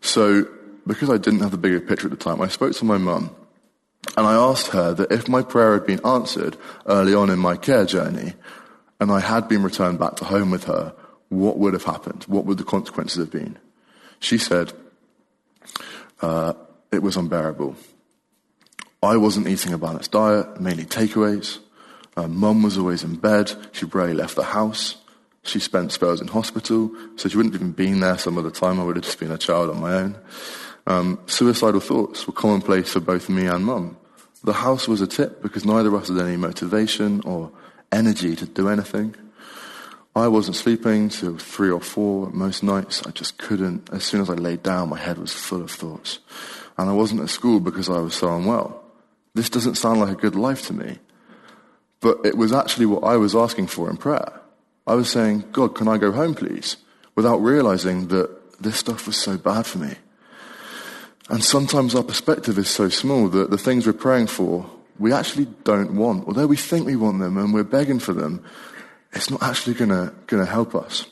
So, 0.00 0.46
because 0.87 1.11
I 1.11 1.16
didn't 1.18 1.40
have 1.40 1.50
the 1.50 1.59
bigger 1.59 1.80
picture 1.80 2.07
at 2.07 2.11
the 2.11 2.16
time, 2.16 2.40
I 2.40 2.48
spoke 2.48 2.74
to 2.74 2.85
my 2.85 2.98
mum 2.98 3.35
and 4.16 4.26
I 4.26 4.35
asked 4.35 4.68
her 4.68 4.94
that 4.94 5.11
if 5.11 5.28
my 5.28 5.42
prayer 5.42 5.74
had 5.74 5.87
been 5.87 6.04
answered 6.07 6.57
early 6.87 7.14
on 7.14 7.28
in 7.28 7.38
my 7.38 7.57
care 7.57 7.87
journey 7.87 8.35
and 9.00 9.11
I 9.11 9.18
had 9.18 9.48
been 9.48 9.64
returned 9.64 9.98
back 9.98 10.16
to 10.16 10.24
home 10.24 10.52
with 10.52 10.64
her, 10.64 10.94
what 11.28 11.59
would 11.59 11.72
have 11.72 11.85
happened? 11.85 12.24
What 12.28 12.44
would 12.44 12.59
the 12.59 12.64
consequences 12.64 13.18
have 13.18 13.33
been? 13.33 13.59
She 14.20 14.38
said, 14.38 14.72
uh, 16.20 16.52
it 16.94 17.02
was 17.02 17.16
unbearable. 17.16 17.76
I 19.02 19.16
wasn't 19.16 19.48
eating 19.48 19.72
a 19.72 19.78
balanced 19.78 20.12
diet, 20.12 20.61
mainly 20.61 20.85
takeaways. 20.85 21.59
Mum 22.16 22.62
was 22.62 22.78
always 22.78 23.04
in 23.04 23.16
bed. 23.16 23.52
She 23.72 23.85
rarely 23.87 24.14
left 24.14 24.37
the 24.37 24.44
house. 24.44 24.96
She 25.42 25.61
spent 25.61 25.92
spells 25.92 26.22
in 26.22 26.28
hospital, 26.28 26.90
so 27.16 27.28
she 27.28 27.37
wouldn't 27.37 27.54
have 27.54 27.61
even 27.61 27.72
been 27.72 28.00
there 28.00 28.16
some 28.16 28.38
of 28.38 28.44
the 28.44 28.50
time. 28.50 28.80
I 28.80 28.85
would 28.85 28.96
have 28.96 29.04
just 29.04 29.18
been 29.18 29.30
a 29.30 29.38
child 29.38 29.68
on 29.70 29.80
my 29.80 29.92
own. 29.94 30.16
Um, 30.87 31.18
suicidal 31.26 31.80
thoughts 31.80 32.26
were 32.26 32.33
commonplace 32.33 32.92
for 32.92 33.00
both 33.00 33.28
me 33.28 33.46
and 33.46 33.64
Mum. 33.64 33.96
The 34.42 34.52
house 34.54 34.88
was 34.88 35.00
a 35.00 35.07
tip 35.07 35.42
because 35.42 35.64
neither 35.64 35.88
of 35.88 35.94
us 35.94 36.09
had 36.09 36.18
any 36.18 36.37
motivation 36.37 37.20
or 37.26 37.50
energy 37.92 38.37
to 38.37 38.46
do 38.46 38.68
anything. 38.68 39.14
I 40.16 40.28
wasn't 40.28 40.57
sleeping 40.57 41.09
till 41.09 41.38
three 41.38 41.70
or 41.70 41.80
four 41.80 42.30
most 42.30 42.62
nights. 42.62 43.02
I 43.07 43.11
just 43.11 43.37
couldn't. 43.37 43.90
As 43.92 44.04
soon 44.04 44.20
as 44.20 44.30
I 44.30 44.35
laid 44.35 44.62
down, 44.62 44.90
my 44.90 44.98
head 44.98 45.18
was 45.18 45.33
full 45.33 45.62
of 45.62 45.70
thoughts. 45.70 46.20
And 46.77 46.91
I 46.91 46.93
wasn't 46.93 47.21
at 47.21 47.31
school 47.31 47.61
because 47.61 47.89
I 47.89 47.99
was 47.99 48.15
so 48.15 48.35
unwell. 48.35 48.83
This 49.35 49.51
doesn't 49.51 49.77
sound 49.77 50.01
like 50.01 50.11
a 50.11 50.21
good 50.21 50.35
life 50.35 50.67
to 50.67 50.73
me. 50.73 50.99
But 52.01 52.19
it 52.25 52.37
was 52.37 52.53
actually 52.53 52.87
what 52.87 53.05
I 53.05 53.17
was 53.17 53.35
asking 53.35 53.69
for 53.69 53.89
in 53.89 53.97
prayer. 53.97 54.41
I 54.87 54.95
was 54.95 55.09
saying, 55.09 55.45
God, 55.53 55.75
can 55.75 55.89
I 55.89 55.99
go 55.99 56.13
home, 56.13 56.35
please? 56.35 56.77
Without 57.15 57.39
realizing 57.39 58.09
that 58.09 58.61
this 58.61 58.77
stuff 58.77 59.07
was 59.07 59.17
so 59.17 59.39
bad 59.39 59.67
for 59.67 59.79
me. 59.79 59.95
And 61.31 61.43
sometimes 61.43 61.95
our 61.95 62.03
perspective 62.03 62.59
is 62.59 62.69
so 62.69 62.89
small 62.91 63.29
that 63.29 63.51
the 63.51 63.59
things 63.59 63.87
we're 63.87 63.95
praying 63.95 64.27
for, 64.27 64.71
we 64.99 65.13
actually 65.13 65.47
don't 65.65 65.97
want. 65.97 66.27
Although 66.27 66.47
we 66.47 66.57
think 66.57 66.87
we 66.87 66.97
want 66.97 67.19
them 67.21 67.39
and 67.39 67.55
we're 67.55 67.65
begging 67.65 67.99
for 67.99 68.13
them, 68.13 68.45
it's 69.13 69.31
not 69.31 69.43
actually 69.43 69.75
gonna, 69.75 70.13
gonna 70.27 70.45
help 70.45 70.75
us. 70.75 71.07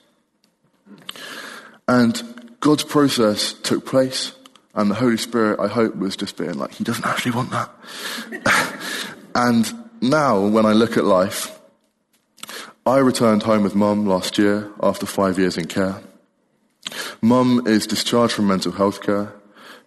And 1.89 2.23
God's 2.61 2.85
process 2.85 3.55
took 3.55 3.87
place, 3.87 4.33
and 4.75 4.91
the 4.91 4.95
Holy 4.95 5.17
Spirit, 5.17 5.61
I 5.61 5.69
hope, 5.69 5.97
was 5.97 6.17
just 6.17 6.37
being 6.37 6.55
like, 6.55 6.73
He 6.73 6.85
doesn't 6.85 7.07
actually 7.07 7.33
want 7.33 7.51
that. 7.51 7.71
and 9.35 9.73
now, 10.01 10.47
when 10.47 10.67
I 10.67 10.73
look 10.73 10.97
at 10.97 11.05
life, 11.05 11.61
I 12.85 12.99
returned 12.99 13.45
home 13.45 13.63
with 13.63 13.75
mum 13.75 14.07
last 14.07 14.39
year 14.39 14.73
after 14.83 15.07
five 15.07 15.39
years 15.39 15.57
in 15.57 15.67
care. 15.67 16.03
Mum 17.21 17.67
is 17.67 17.87
discharged 17.87 18.35
from 18.35 18.49
mental 18.49 18.73
health 18.73 19.03
care. 19.03 19.33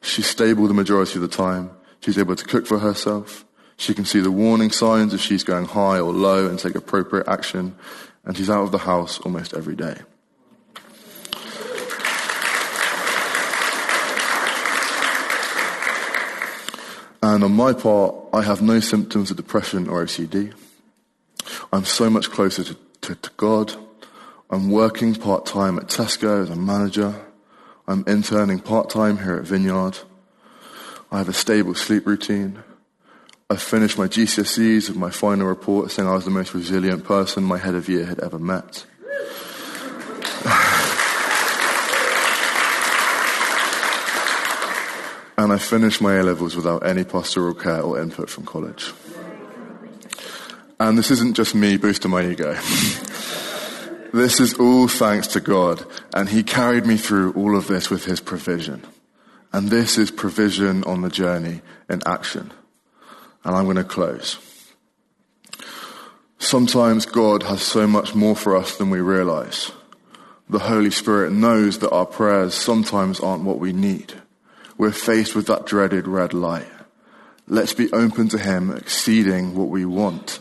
She's 0.02 0.28
stable 0.28 0.67
the 0.67 0.74
majority 0.74 1.15
of 1.15 1.21
the 1.21 1.28
time. 1.28 1.71
She's 2.00 2.17
able 2.17 2.36
to 2.36 2.45
cook 2.45 2.67
for 2.67 2.80
herself. 2.80 3.43
She 3.78 3.93
can 3.93 4.06
see 4.06 4.21
the 4.21 4.32
warning 4.32 4.71
signs 4.71 5.13
if 5.13 5.19
she's 5.19 5.43
going 5.43 5.65
high 5.65 6.00
or 6.00 6.13
low 6.13 6.48
and 6.48 6.58
take 6.58 6.76
appropriate 6.76 7.28
action. 7.28 7.76
And 8.24 8.38
she's 8.38 8.50
out 8.50 8.63
of 8.63 8.71
the 8.71 8.78
house 8.78 9.19
almost 9.19 9.54
every 9.54 9.76
day. 9.76 9.98
And 17.26 17.44
on 17.44 17.54
my 17.54 17.74
part, 17.74 18.14
I 18.34 18.44
have 18.44 18.62
no 18.62 18.80
symptoms 18.80 19.32
of 19.32 19.38
depression 19.38 19.90
or 19.90 20.06
OCD. 20.06 20.54
I'm 21.74 21.84
so 21.84 22.08
much 22.08 22.30
closer 22.30 22.64
to, 22.64 22.78
to, 23.02 23.16
to 23.16 23.32
God. 23.36 23.74
I'm 24.52 24.70
working 24.70 25.16
part 25.16 25.48
time 25.48 25.80
at 25.80 25.88
Tesco 25.88 26.44
as 26.44 26.52
a 26.52 26.56
manager. 26.56 27.16
I'm 27.88 28.04
interning 28.06 28.60
part 28.60 28.92
time 28.92 29.18
here 29.18 29.38
at 29.38 29.44
Vineyard. 29.44 29.98
I 31.12 31.18
have 31.18 31.28
a 31.28 31.34
stable 31.34 31.74
sleep 31.74 32.06
routine. 32.06 32.64
I 33.50 33.56
finished 33.56 33.98
my 33.98 34.08
GCSEs 34.08 34.90
with 34.90 34.98
my 34.98 35.10
final 35.10 35.48
report 35.48 35.90
saying 35.90 36.08
I 36.08 36.14
was 36.14 36.26
the 36.26 36.32
most 36.32 36.54
resilient 36.54 37.06
person 37.06 37.44
my 37.44 37.58
head 37.58 37.74
of 37.74 37.90
year 37.90 38.06
had 38.06 38.20
ever 38.20 38.38
met. 38.38 38.86
I 45.56 45.58
finished 45.58 46.02
my 46.02 46.15
A 46.15 46.22
levels 46.24 46.54
without 46.54 46.86
any 46.86 47.06
pastoral 47.06 47.54
care 47.54 47.80
or 47.80 48.02
input 48.02 48.30
from 48.30 48.46
college. 48.46 48.91
And 50.82 50.98
this 50.98 51.12
isn't 51.12 51.38
just 51.38 51.56
me 51.56 51.78
boosting 51.78 52.12
my 52.12 52.26
ego. 52.26 52.60
This 54.12 54.39
is 54.39 54.54
all 54.54 54.88
thanks 54.88 55.28
to 55.28 55.41
God, 55.41 55.86
and 56.13 56.30
He 56.30 56.44
carried 56.44 56.86
me 56.86 56.96
through 56.96 57.34
all 57.34 57.58
of 57.58 57.68
this 57.68 57.89
with 57.89 58.06
His 58.06 58.22
provision. 58.22 58.82
And 59.52 59.70
this 59.70 59.98
is 59.98 60.12
provision 60.12 60.84
on 60.86 61.02
the 61.02 61.10
journey 61.10 61.62
in 61.89 62.02
action. 62.06 62.52
And 63.44 63.56
I'm 63.56 63.65
going 63.65 63.76
to 63.76 63.84
close. 63.86 64.38
Sometimes 66.38 67.06
God 67.06 67.44
has 67.44 67.62
so 67.62 67.88
much 67.88 68.15
more 68.15 68.36
for 68.36 68.56
us 68.56 68.78
than 68.78 68.89
we 68.89 69.00
realize. 69.00 69.72
The 70.50 70.60
Holy 70.60 70.91
Spirit 70.91 71.32
knows 71.32 71.80
that 71.80 71.91
our 71.91 72.06
prayers 72.06 72.56
sometimes 72.56 73.20
aren't 73.20 73.44
what 73.44 73.60
we 73.60 73.74
need. 73.74 74.22
We're 74.78 74.92
faced 74.92 75.36
with 75.36 75.48
that 75.48 75.66
dreaded 75.66 76.08
red 76.08 76.34
light. 76.34 76.68
Let's 77.48 77.74
be 77.74 77.92
open 77.94 78.28
to 78.30 78.38
Him 78.38 78.72
exceeding 78.72 79.56
what 79.56 79.70
we 79.70 79.86
want. 79.86 80.40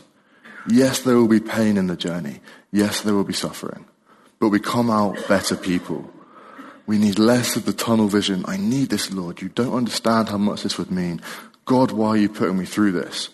Yes, 0.67 0.99
there 0.99 1.15
will 1.15 1.27
be 1.27 1.39
pain 1.39 1.77
in 1.77 1.87
the 1.87 1.95
journey. 1.95 2.41
Yes, 2.71 3.01
there 3.01 3.13
will 3.13 3.23
be 3.23 3.33
suffering, 3.33 3.85
but 4.39 4.49
we 4.49 4.59
come 4.59 4.89
out 4.89 5.27
better 5.27 5.55
people. 5.55 6.09
We 6.87 6.97
need 6.97 7.17
less 7.17 7.55
of 7.55 7.65
the 7.65 7.73
tunnel 7.73 8.07
vision. 8.07 8.43
I 8.47 8.57
need 8.57 8.89
this, 8.89 9.11
Lord. 9.11 9.41
You 9.41 9.49
don't 9.49 9.73
understand 9.73 10.29
how 10.29 10.37
much 10.37 10.63
this 10.63 10.77
would 10.77 10.91
mean. 10.91 11.21
God, 11.65 11.91
why 11.91 12.09
are 12.09 12.17
you 12.17 12.29
putting 12.29 12.57
me 12.57 12.65
through 12.65 12.91
this? 12.91 13.29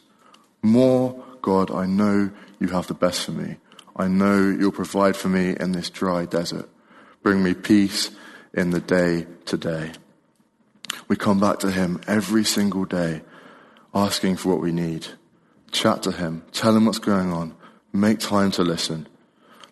More, 0.61 1.23
God, 1.41 1.71
I 1.71 1.85
know 1.85 2.31
you 2.59 2.67
have 2.69 2.87
the 2.87 2.93
best 2.93 3.25
for 3.25 3.31
me. 3.31 3.57
I 3.95 4.07
know 4.07 4.37
you'll 4.37 4.71
provide 4.71 5.17
for 5.17 5.27
me 5.27 5.55
in 5.59 5.71
this 5.71 5.89
dry 5.89 6.25
desert. 6.25 6.69
Bring 7.23 7.43
me 7.43 7.53
peace 7.53 8.11
in 8.53 8.69
the 8.69 8.79
day 8.79 9.27
to 9.45 9.57
day. 9.57 9.91
We 11.11 11.17
come 11.17 11.41
back 11.41 11.59
to 11.59 11.69
Him 11.69 11.99
every 12.07 12.45
single 12.45 12.85
day, 12.85 13.19
asking 13.93 14.37
for 14.37 14.47
what 14.47 14.61
we 14.61 14.71
need. 14.71 15.07
Chat 15.69 16.03
to 16.03 16.11
Him. 16.13 16.43
Tell 16.53 16.73
Him 16.73 16.85
what's 16.85 16.99
going 16.99 17.33
on. 17.33 17.53
Make 17.91 18.19
time 18.19 18.49
to 18.51 18.63
listen 18.63 19.09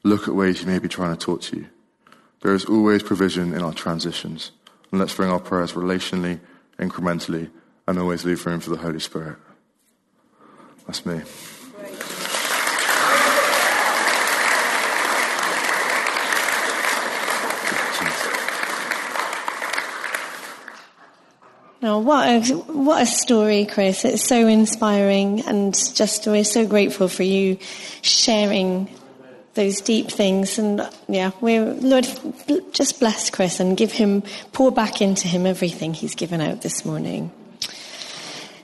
look 0.03 0.27
at 0.27 0.35
ways 0.35 0.59
he 0.59 0.65
may 0.65 0.79
be 0.79 0.89
trying 0.89 1.15
to 1.15 1.25
talk 1.25 1.39
to 1.43 1.55
you. 1.55 1.67
There 2.41 2.53
is 2.53 2.65
always 2.65 3.03
provision 3.03 3.53
in 3.53 3.61
our 3.61 3.71
transitions. 3.71 4.51
And 4.91 4.99
let's 4.99 5.15
bring 5.15 5.29
our 5.29 5.39
prayers 5.39 5.71
relationally, 5.71 6.41
incrementally, 6.77 7.49
and 7.87 7.97
always 7.97 8.25
leave 8.25 8.45
room 8.45 8.59
for 8.59 8.71
the 8.71 8.77
Holy 8.77 8.99
Spirit. 8.99 9.37
That's 10.87 11.05
me. 11.05 11.21
Now, 21.81 21.99
what 21.99 22.27
a, 22.27 22.55
what 22.55 23.01
a 23.01 23.05
story, 23.05 23.65
Chris. 23.65 24.03
It's 24.03 24.21
so 24.21 24.47
inspiring 24.47 25.45
and 25.47 25.73
just 25.95 26.27
we're 26.27 26.43
so 26.43 26.67
grateful 26.67 27.07
for 27.07 27.23
you 27.23 27.57
sharing 28.01 28.89
those 29.53 29.79
deep 29.79 30.11
things. 30.11 30.59
And 30.59 30.81
yeah, 31.07 31.31
we're, 31.39 31.73
Lord, 31.73 32.05
just 32.73 32.99
bless 32.99 33.29
Chris 33.29 33.61
and 33.61 33.77
give 33.77 33.93
him, 33.93 34.23
pour 34.51 34.73
back 34.73 35.01
into 35.01 35.29
him 35.29 35.45
everything 35.45 35.93
he's 35.93 36.15
given 36.15 36.41
out 36.41 36.63
this 36.63 36.83
morning. 36.83 37.31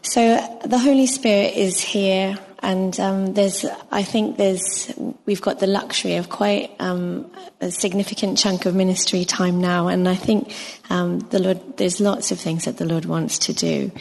So 0.01 0.59
the 0.65 0.77
Holy 0.77 1.07
Spirit 1.07 1.55
is 1.55 1.79
here, 1.79 2.37
and 2.65 2.99
um, 2.99 3.33
there's, 3.35 3.63
I 3.91 4.01
think 4.01 4.37
there's, 4.37 4.91
we've 5.27 5.41
got 5.41 5.59
the 5.59 5.67
luxury 5.67 6.15
of 6.15 6.29
quite 6.29 6.71
um, 6.79 7.29
a 7.61 7.69
significant 7.69 8.39
chunk 8.39 8.65
of 8.65 8.73
ministry 8.73 9.23
time 9.23 9.61
now, 9.61 9.87
and 9.87 10.09
I 10.09 10.15
think 10.15 10.51
um, 10.89 11.19
the 11.19 11.37
Lord, 11.37 11.77
there's 11.77 12.01
lots 12.01 12.31
of 12.31 12.39
things 12.39 12.65
that 12.65 12.77
the 12.77 12.85
Lord 12.85 13.05
wants 13.05 13.37
to 13.39 13.53
do. 13.53 13.91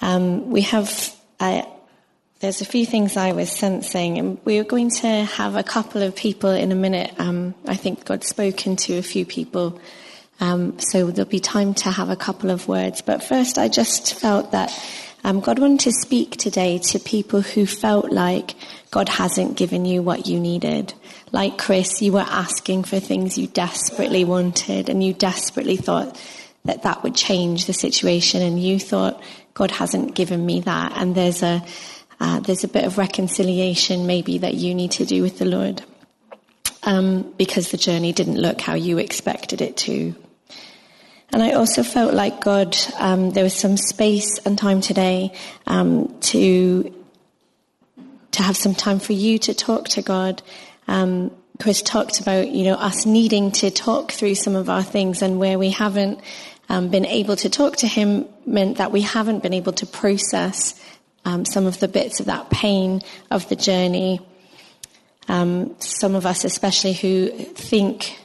Um, 0.00 0.50
we 0.50 0.60
have, 0.60 1.12
there's 1.40 2.60
a 2.60 2.64
few 2.64 2.86
things 2.86 3.16
I 3.16 3.32
was 3.32 3.50
sensing, 3.50 4.18
and 4.18 4.38
we 4.44 4.60
are 4.60 4.64
going 4.64 4.90
to 4.90 5.24
have 5.24 5.56
a 5.56 5.64
couple 5.64 6.02
of 6.04 6.14
people 6.14 6.50
in 6.50 6.70
a 6.70 6.76
minute. 6.76 7.12
Um, 7.18 7.56
I 7.66 7.74
think 7.74 8.04
God's 8.04 8.28
spoken 8.28 8.76
to 8.76 8.98
a 8.98 9.02
few 9.02 9.26
people. 9.26 9.80
Um, 10.38 10.78
so 10.78 11.10
there'll 11.10 11.28
be 11.28 11.40
time 11.40 11.74
to 11.74 11.90
have 11.90 12.10
a 12.10 12.16
couple 12.16 12.50
of 12.50 12.68
words. 12.68 13.02
But 13.02 13.24
first, 13.24 13.58
I 13.58 13.66
just 13.66 14.14
felt 14.14 14.52
that 14.52 14.70
um, 15.26 15.40
God 15.40 15.58
wanted 15.58 15.80
to 15.80 15.92
speak 15.92 16.36
today 16.36 16.78
to 16.78 17.00
people 17.00 17.40
who 17.40 17.66
felt 17.66 18.12
like 18.12 18.54
God 18.92 19.08
hasn't 19.08 19.56
given 19.56 19.84
you 19.84 20.00
what 20.00 20.28
you 20.28 20.38
needed. 20.38 20.94
Like 21.32 21.58
Chris, 21.58 22.00
you 22.00 22.12
were 22.12 22.20
asking 22.20 22.84
for 22.84 23.00
things 23.00 23.36
you 23.36 23.48
desperately 23.48 24.24
wanted 24.24 24.88
and 24.88 25.02
you 25.02 25.12
desperately 25.12 25.76
thought 25.76 26.16
that 26.64 26.84
that 26.84 27.02
would 27.02 27.16
change 27.16 27.66
the 27.66 27.72
situation 27.72 28.40
and 28.40 28.62
you 28.62 28.78
thought, 28.78 29.20
God 29.52 29.72
hasn't 29.72 30.14
given 30.14 30.46
me 30.46 30.60
that. 30.60 30.92
And 30.94 31.16
there's 31.16 31.42
a, 31.42 31.60
uh, 32.20 32.38
there's 32.38 32.62
a 32.62 32.68
bit 32.68 32.84
of 32.84 32.96
reconciliation 32.96 34.06
maybe 34.06 34.38
that 34.38 34.54
you 34.54 34.76
need 34.76 34.92
to 34.92 35.04
do 35.04 35.22
with 35.22 35.40
the 35.40 35.44
Lord. 35.44 35.82
Um, 36.84 37.34
because 37.36 37.72
the 37.72 37.76
journey 37.76 38.12
didn't 38.12 38.38
look 38.38 38.60
how 38.60 38.74
you 38.74 38.98
expected 38.98 39.60
it 39.60 39.76
to. 39.78 40.14
And 41.36 41.42
I 41.42 41.52
also 41.52 41.82
felt 41.82 42.14
like 42.14 42.40
God, 42.40 42.74
um, 42.98 43.28
there 43.28 43.44
was 43.44 43.52
some 43.52 43.76
space 43.76 44.38
and 44.46 44.56
time 44.56 44.80
today 44.80 45.34
um, 45.66 46.18
to 46.32 46.90
to 48.30 48.42
have 48.42 48.56
some 48.56 48.74
time 48.74 48.98
for 48.98 49.12
you 49.12 49.38
to 49.40 49.52
talk 49.52 49.86
to 49.88 50.00
God. 50.00 50.42
Um, 50.88 51.30
Chris 51.60 51.82
talked 51.82 52.20
about, 52.20 52.48
you 52.48 52.64
know, 52.64 52.76
us 52.76 53.04
needing 53.04 53.52
to 53.52 53.70
talk 53.70 54.12
through 54.12 54.36
some 54.36 54.56
of 54.56 54.70
our 54.70 54.82
things, 54.82 55.20
and 55.20 55.38
where 55.38 55.58
we 55.58 55.68
haven't 55.68 56.20
um, 56.70 56.88
been 56.88 57.04
able 57.04 57.36
to 57.36 57.50
talk 57.50 57.76
to 57.76 57.86
Him 57.86 58.24
meant 58.46 58.78
that 58.78 58.90
we 58.90 59.02
haven't 59.02 59.42
been 59.42 59.52
able 59.52 59.74
to 59.74 59.84
process 59.84 60.82
um, 61.26 61.44
some 61.44 61.66
of 61.66 61.80
the 61.80 61.88
bits 61.88 62.18
of 62.18 62.24
that 62.26 62.48
pain 62.48 63.02
of 63.30 63.46
the 63.50 63.56
journey. 63.56 64.20
Um, 65.28 65.78
some 65.80 66.14
of 66.14 66.24
us, 66.24 66.44
especially 66.44 66.94
who 66.94 67.28
think 67.28 68.18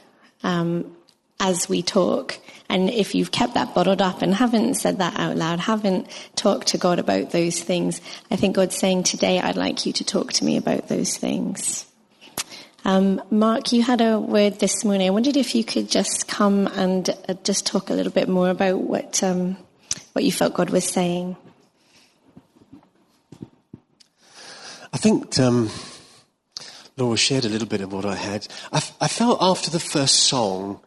as 1.42 1.68
we 1.68 1.82
talk. 1.82 2.38
And 2.70 2.88
if 2.88 3.14
you've 3.14 3.32
kept 3.32 3.54
that 3.54 3.74
bottled 3.74 4.00
up 4.00 4.22
and 4.22 4.32
haven't 4.32 4.76
said 4.76 4.98
that 4.98 5.18
out 5.18 5.36
loud, 5.36 5.58
haven't 5.58 6.08
talked 6.36 6.68
to 6.68 6.78
God 6.78 6.98
about 6.98 7.32
those 7.32 7.60
things, 7.60 8.00
I 8.30 8.36
think 8.36 8.56
God's 8.56 8.76
saying 8.76 9.02
today, 9.02 9.40
I'd 9.40 9.56
like 9.56 9.84
you 9.84 9.92
to 9.92 10.04
talk 10.04 10.32
to 10.34 10.44
me 10.44 10.56
about 10.56 10.88
those 10.88 11.18
things. 11.18 11.84
Um, 12.84 13.20
Mark, 13.30 13.72
you 13.72 13.82
had 13.82 14.00
a 14.00 14.18
word 14.18 14.60
this 14.60 14.84
morning. 14.84 15.08
I 15.08 15.10
wondered 15.10 15.36
if 15.36 15.54
you 15.54 15.64
could 15.64 15.90
just 15.90 16.28
come 16.28 16.68
and 16.68 17.10
uh, 17.28 17.34
just 17.44 17.66
talk 17.66 17.90
a 17.90 17.94
little 17.94 18.12
bit 18.12 18.28
more 18.28 18.48
about 18.48 18.78
what 18.78 19.22
um, 19.22 19.56
what 20.12 20.24
you 20.24 20.32
felt 20.32 20.54
God 20.54 20.70
was 20.70 20.84
saying. 20.84 21.36
I 24.92 24.96
think 24.96 25.38
um, 25.38 25.70
Laura 26.96 27.16
shared 27.16 27.44
a 27.44 27.48
little 27.48 27.68
bit 27.68 27.80
of 27.80 27.92
what 27.92 28.04
I 28.04 28.16
had. 28.16 28.48
I, 28.72 28.78
f- 28.78 28.96
I 29.00 29.08
felt 29.08 29.38
after 29.40 29.70
the 29.70 29.80
first 29.80 30.24
song 30.24 30.80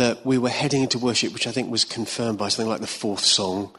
that 0.00 0.24
we 0.24 0.38
were 0.38 0.48
heading 0.48 0.80
into 0.80 0.98
worship, 0.98 1.34
which 1.34 1.46
I 1.46 1.50
think 1.50 1.70
was 1.70 1.84
confirmed 1.84 2.38
by 2.38 2.48
something 2.48 2.70
like 2.70 2.80
the 2.80 2.86
fourth 2.86 3.20
song, 3.20 3.70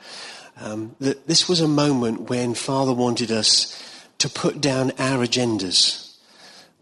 um, 0.57 0.95
that 0.99 1.25
this 1.25 1.49
was 1.49 1.61
a 1.61 1.67
moment 1.67 2.29
when 2.29 2.53
Father 2.53 2.93
wanted 2.93 3.31
us 3.31 3.75
to 4.19 4.29
put 4.29 4.61
down 4.61 4.91
our 4.99 5.25
agendas, 5.25 6.15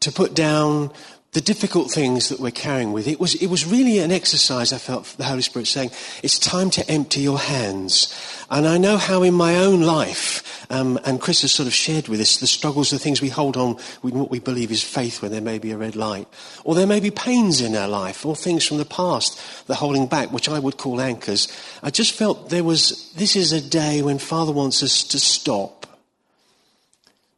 to 0.02 0.12
put 0.12 0.34
down 0.34 0.92
the 1.32 1.42
difficult 1.42 1.92
things 1.92 2.30
that 2.30 2.40
we're 2.40 2.50
carrying 2.50 2.92
with. 2.92 3.08
It 3.08 3.20
was, 3.20 3.36
it 3.36 3.48
was 3.48 3.64
really 3.64 4.00
an 4.00 4.12
exercise, 4.12 4.74
I 4.74 4.80
felt 4.80 5.06
the 5.18 5.26
Holy 5.26 5.44
Spirit 5.44 5.68
saying, 5.68 5.92
it's 6.24 6.40
time 6.40 6.72
to 6.72 6.90
empty 6.90 7.22
your 7.22 7.38
hands. 7.38 8.12
And 8.50 8.68
I 8.68 8.80
know 8.80 8.98
how 8.98 9.22
in 9.22 9.36
my 9.36 9.58
own 9.58 9.82
life, 9.82 10.66
um, 10.72 11.00
and 11.06 11.22
Chris 11.22 11.44
has 11.44 11.52
sort 11.52 11.68
of 11.68 11.74
shared 11.74 12.08
with 12.08 12.20
us 12.20 12.38
the 12.38 12.48
struggles, 12.48 12.90
the 12.90 12.98
things 12.98 13.22
we 13.22 13.30
hold 13.30 13.58
on 13.58 13.78
with 14.02 14.16
what 14.16 14.32
we 14.32 14.40
believe 14.40 14.72
is 14.72 14.82
faith 14.82 15.22
when 15.22 15.32
there 15.32 15.40
may 15.40 15.60
be 15.60 15.70
a 15.72 15.78
red 15.78 15.96
light. 15.96 16.28
Or 16.64 16.74
there 16.74 16.88
may 16.88 17.00
be 17.00 17.12
pains 17.12 17.62
in 17.62 17.76
our 17.76 17.88
life, 17.88 18.26
or 18.26 18.36
things 18.36 18.66
from 18.66 18.78
the 18.78 18.86
past 18.86 19.40
that 19.68 19.76
holding 19.76 20.08
back, 20.08 20.32
which 20.32 20.50
I 20.50 20.58
would 20.58 20.78
call 20.78 21.00
anchors. 21.00 21.48
I 21.84 21.92
just 21.92 22.14
felt 22.14 22.50
there 22.50 22.64
was, 22.64 23.14
this 23.14 23.36
is 23.36 23.52
a 23.52 23.62
day 23.62 24.02
when 24.02 24.18
Father 24.18 24.52
wants 24.52 24.82
us 24.82 25.04
to 25.04 25.20
stop. 25.20 25.86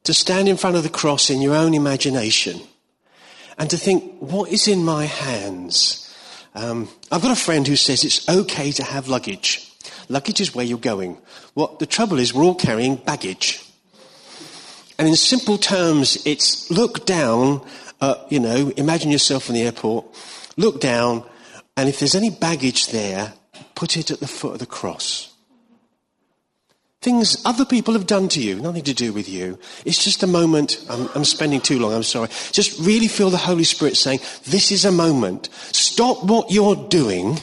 To 0.06 0.14
stand 0.14 0.48
in 0.48 0.58
front 0.58 0.78
of 0.78 0.84
the 0.84 0.90
cross 0.90 1.30
in 1.30 1.42
your 1.42 1.56
own 1.56 1.74
imagination 1.74 2.62
and 3.62 3.69
to 3.69 3.78
think, 3.78 4.15
what 4.17 4.52
is 4.52 4.67
in 4.67 4.84
my 4.84 5.06
hands? 5.06 6.12
Um, 6.56 6.89
I've 7.12 7.21
got 7.21 7.32
a 7.32 7.39
friend 7.39 7.67
who 7.67 7.76
says 7.76 8.04
it's 8.04 8.28
okay 8.28 8.71
to 8.71 8.84
have 8.84 9.08
luggage. 9.08 9.71
Luggage 10.10 10.41
is 10.41 10.56
where 10.56 10.65
you're 10.65 10.80
going. 10.80 11.19
What 11.54 11.78
the 11.78 11.86
trouble 11.86 12.17
is, 12.17 12.34
we're 12.34 12.43
all 12.43 12.56
carrying 12.56 12.95
baggage. 12.95 13.63
And 14.97 15.08
in 15.08 15.15
simple 15.15 15.60
terms, 15.60 16.26
it's 16.26 16.71
look 16.71 17.06
down, 17.06 17.63
uh, 18.02 18.15
you 18.30 18.39
know, 18.39 18.74
imagine 18.78 19.12
yourself 19.12 19.47
in 19.47 19.54
the 19.54 19.62
airport, 19.62 20.06
look 20.58 20.82
down, 20.82 21.24
and 21.78 21.88
if 21.88 22.00
there's 22.00 22.15
any 22.15 22.32
baggage 22.32 22.88
there, 22.88 23.34
put 23.76 23.95
it 23.95 24.10
at 24.10 24.19
the 24.19 24.28
foot 24.28 24.54
of 24.54 24.60
the 24.60 24.65
cross. 24.65 25.31
Things 27.02 27.42
other 27.46 27.66
people 27.66 27.96
have 27.96 28.06
done 28.06 28.30
to 28.30 28.42
you, 28.42 28.60
nothing 28.60 28.84
to 28.84 28.94
do 28.94 29.12
with 29.12 29.28
you. 29.28 29.58
It's 29.86 30.04
just 30.04 30.22
a 30.22 30.28
moment. 30.28 30.86
I'm, 30.88 31.10
I'm, 31.16 31.26
spending 31.26 31.60
too 31.60 31.80
long, 31.80 31.94
I'm 31.94 32.04
sorry. 32.04 32.30
Just 32.52 32.80
really 32.80 33.08
feel 33.08 33.32
the 33.32 33.38
Holy 33.38 33.64
Spirit 33.64 33.98
saying, 33.98 34.20
This 34.46 34.72
is 34.72 34.86
a 34.86 34.92
moment. 34.92 35.50
Stop 35.52 36.24
what 36.24 36.52
you're 36.52 36.76
doing. 36.76 37.40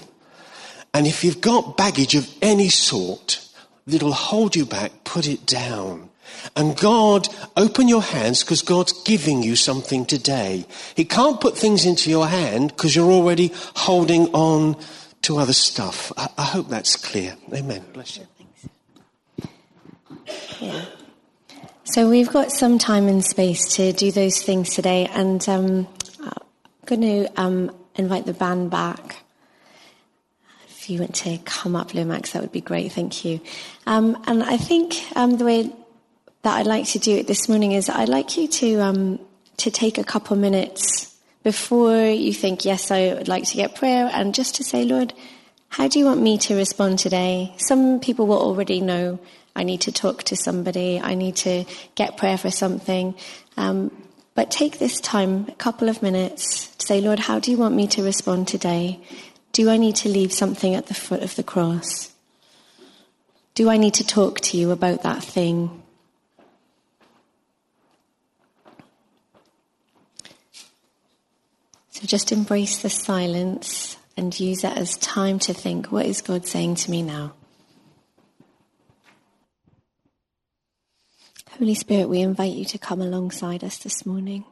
And 0.94 1.09
if 1.09 1.25
you've 1.25 1.40
got 1.40 1.77
baggage 1.77 2.14
of 2.14 2.33
any 2.40 2.68
sort 2.68 3.44
that'll 3.88 4.12
hold 4.12 4.55
you 4.55 4.64
back, 4.64 4.92
put 5.03 5.27
it 5.27 5.44
down. 5.44 6.09
And 6.55 6.77
God, 6.77 7.27
open 7.57 7.88
your 7.88 8.03
hands 8.03 8.44
because 8.44 8.62
God's 8.62 8.92
giving 9.03 9.42
you 9.42 9.57
something 9.57 10.07
today. 10.07 10.66
He 10.94 11.05
can't 11.05 11.40
put 11.40 11.59
things 11.59 11.85
into 11.85 12.11
your 12.11 12.29
hand 12.29 12.68
because 12.68 12.94
you're 12.94 13.11
already 13.11 13.51
holding 13.75 14.29
on 14.35 14.77
to 15.23 15.38
other 15.38 15.53
stuff. 15.53 16.12
I, 16.16 16.29
I 16.38 16.44
hope 16.44 16.68
that's 16.68 16.94
clear. 16.94 17.37
Amen. 17.53 17.85
Bless 17.92 18.18
you. 18.18 18.38
Yeah. 20.61 20.85
So 21.85 22.09
we've 22.09 22.31
got 22.31 22.53
some 22.53 22.79
time 22.79 23.09
and 23.09 23.25
space 23.25 23.77
to 23.77 23.93
do 23.93 24.12
those 24.12 24.43
things 24.43 24.75
today, 24.75 25.07
and 25.07 25.47
um, 25.49 25.88
I'm 26.21 26.33
going 26.85 27.01
to 27.01 27.41
um, 27.41 27.75
invite 27.95 28.27
the 28.27 28.35
band 28.35 28.71
back. 28.71 29.23
If 30.69 30.91
you 30.91 31.01
want 31.01 31.14
to 31.17 31.38
come 31.45 31.75
up, 31.75 31.95
Lomax, 31.95 32.33
that 32.33 32.43
would 32.43 32.53
be 32.53 32.61
great. 32.61 32.93
Thank 32.93 33.25
you. 33.25 33.41
Um, 33.87 34.23
and 34.27 34.43
I 34.43 34.59
think 34.59 34.95
um, 35.17 35.38
the 35.38 35.45
way 35.45 35.73
that 36.43 36.59
I'd 36.59 36.67
like 36.67 36.87
to 36.88 36.99
do 36.99 37.17
it 37.17 37.27
this 37.27 37.49
morning 37.49 37.73
is 37.73 37.88
I'd 37.88 38.09
like 38.09 38.37
you 38.37 38.49
to 38.49 38.81
um, 38.81 39.21
to 39.57 39.71
take 39.71 39.99
a 39.99 40.05
couple 40.05 40.37
minutes 40.37 41.17
before 41.43 42.05
you 42.05 42.33
think, 42.33 42.64
yes, 42.64 42.91
I 42.91 43.14
would 43.14 43.29
like 43.29 43.45
to 43.45 43.57
get 43.57 43.75
prayer, 43.75 44.11
and 44.12 44.35
just 44.35 44.57
to 44.57 44.64
say, 44.64 44.85
Lord, 44.85 45.14
how 45.71 45.88
do 45.88 45.99
you 45.99 46.05
want 46.05 46.21
me 46.21 46.37
to 46.38 46.55
respond 46.55 46.99
today? 46.99 47.55
Some 47.57 48.01
people 48.01 48.27
will 48.27 48.43
already 48.43 48.81
know 48.81 49.19
I 49.59 49.64
need 49.64 49.81
to 49.83 49.92
talk 49.92 50.23
to 50.25 50.37
somebody, 50.37 51.01
I 51.01 51.16
need 51.16 51.35
to 51.37 51.64
get 51.97 52.16
prayer 52.16 52.38
for 52.38 52.51
something. 52.51 53.16
Um, 53.57 53.90
but 54.37 54.53
take 54.53 54.79
this 54.79 55.01
time, 55.01 55.47
a 55.49 55.55
couple 55.57 55.88
of 55.88 56.01
minutes, 56.01 56.68
to 56.77 56.87
say, 56.87 57.01
Lord, 57.01 57.18
how 57.18 57.40
do 57.40 57.51
you 57.51 57.57
want 57.57 57.75
me 57.75 57.88
to 57.88 58.05
respond 58.05 58.47
today? 58.47 59.01
Do 59.51 59.68
I 59.68 59.77
need 59.77 59.97
to 59.97 60.09
leave 60.09 60.33
something 60.33 60.77
at 60.77 60.87
the 60.87 60.94
foot 60.94 61.25
of 61.25 61.35
the 61.35 61.42
cross? 61.42 62.12
Do 63.57 63.68
I 63.68 63.79
need 63.79 63.94
to 63.94 64.07
talk 64.07 64.38
to 64.42 64.57
you 64.57 64.71
about 64.71 65.03
that 65.03 65.25
thing? 65.25 65.83
So 71.90 72.06
just 72.06 72.31
embrace 72.31 72.81
the 72.81 72.90
silence 72.90 73.96
and 74.17 74.38
use 74.38 74.63
it 74.63 74.77
as 74.77 74.96
time 74.98 75.40
to 75.40 75.52
think, 75.52 75.90
what 75.90 76.06
is 76.06 76.23
God 76.23 76.46
saying 76.46 76.77
to 76.77 76.92
me 76.92 77.02
now? 77.02 77.33
Holy 81.59 81.75
Spirit, 81.75 82.09
we 82.09 82.21
invite 82.21 82.52
you 82.52 82.65
to 82.67 82.79
come 82.79 83.00
alongside 83.00 83.65
us 83.65 83.79
this 83.79 84.06
morning. 84.06 84.44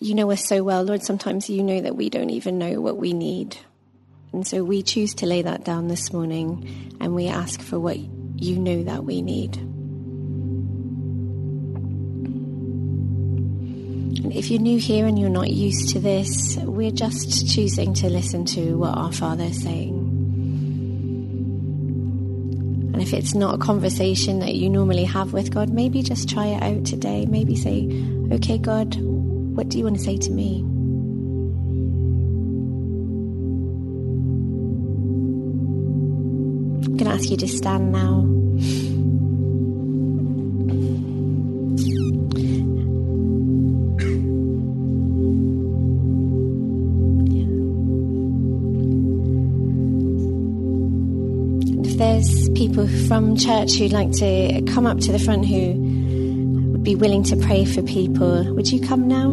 You 0.00 0.14
know 0.14 0.30
us 0.30 0.42
so 0.42 0.64
well, 0.64 0.82
Lord. 0.84 1.02
Sometimes 1.02 1.50
you 1.50 1.62
know 1.62 1.82
that 1.82 1.96
we 1.96 2.08
don't 2.08 2.30
even 2.30 2.56
know 2.56 2.80
what 2.80 2.96
we 2.96 3.12
need. 3.12 3.58
And 4.32 4.46
so 4.46 4.64
we 4.64 4.82
choose 4.82 5.12
to 5.16 5.26
lay 5.26 5.42
that 5.42 5.64
down 5.64 5.88
this 5.88 6.14
morning 6.14 6.96
and 6.98 7.14
we 7.14 7.28
ask 7.28 7.60
for 7.60 7.78
what 7.78 7.98
you 7.98 8.58
know 8.58 8.84
that 8.84 9.04
we 9.04 9.20
need. 9.20 9.58
And 14.24 14.32
if 14.32 14.50
you're 14.50 14.62
new 14.62 14.78
here 14.78 15.04
and 15.04 15.18
you're 15.18 15.28
not 15.28 15.50
used 15.50 15.90
to 15.90 16.00
this, 16.00 16.56
we're 16.62 16.90
just 16.90 17.54
choosing 17.54 17.92
to 17.94 18.08
listen 18.08 18.46
to 18.46 18.78
what 18.78 18.96
our 18.96 19.12
Father 19.12 19.44
is 19.44 19.62
saying. 19.62 20.07
And 22.98 23.06
if 23.06 23.14
it's 23.14 23.32
not 23.32 23.54
a 23.54 23.58
conversation 23.58 24.40
that 24.40 24.56
you 24.56 24.68
normally 24.68 25.04
have 25.04 25.32
with 25.32 25.54
God, 25.54 25.70
maybe 25.70 26.02
just 26.02 26.28
try 26.28 26.46
it 26.46 26.60
out 26.60 26.84
today. 26.84 27.26
Maybe 27.26 27.54
say, 27.54 27.88
okay, 28.32 28.58
God, 28.58 28.96
what 28.96 29.68
do 29.68 29.78
you 29.78 29.84
want 29.84 29.98
to 29.98 30.02
say 30.02 30.16
to 30.16 30.32
me? 30.32 30.62
I'm 36.86 36.96
going 36.96 37.04
to 37.04 37.10
ask 37.10 37.30
you 37.30 37.36
to 37.36 37.46
stand 37.46 37.92
now. 37.92 38.97
People 52.78 53.06
from 53.08 53.36
church 53.36 53.74
who'd 53.74 53.92
like 53.92 54.12
to 54.12 54.62
come 54.72 54.86
up 54.86 54.98
to 54.98 55.10
the 55.10 55.18
front 55.18 55.44
who 55.46 55.74
would 56.72 56.84
be 56.84 56.94
willing 56.94 57.24
to 57.24 57.36
pray 57.36 57.64
for 57.64 57.82
people, 57.82 58.54
would 58.54 58.70
you 58.70 58.80
come 58.80 59.08
now? 59.08 59.30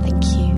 Thank 0.00 0.24
you. 0.24 0.52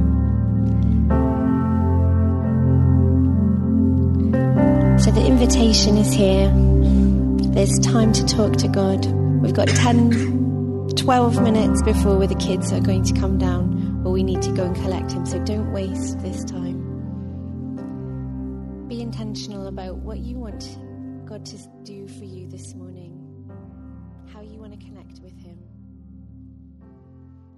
So 4.98 5.10
the 5.10 5.26
invitation 5.26 5.96
is 5.96 6.12
here. 6.12 6.52
There's 7.52 7.78
time 7.80 8.12
to 8.12 8.24
talk 8.26 8.56
to 8.58 8.68
God. 8.68 9.04
We've 9.42 9.54
got 9.54 9.68
10, 9.68 10.90
12 10.96 11.42
minutes 11.42 11.82
before 11.82 12.26
the 12.26 12.36
kids 12.36 12.72
are 12.72 12.80
going 12.80 13.02
to 13.04 13.14
come 13.14 13.38
down 13.38 14.02
or 14.04 14.12
we 14.12 14.22
need 14.22 14.42
to 14.42 14.52
go 14.52 14.64
and 14.64 14.76
collect 14.76 15.12
him. 15.12 15.26
So 15.26 15.42
don't 15.44 15.72
waste 15.72 16.20
this 16.20 16.44
time 16.44 16.53
intentional 19.34 19.66
about 19.66 19.96
what 19.96 20.18
you 20.18 20.36
want 20.36 20.78
God 21.26 21.44
to 21.44 21.58
do 21.82 22.06
for 22.06 22.22
you 22.22 22.46
this 22.46 22.72
morning, 22.72 23.18
how 24.32 24.40
you 24.40 24.60
want 24.60 24.70
to 24.70 24.78
connect 24.78 25.18
with 25.18 25.36
Him. 25.42 25.58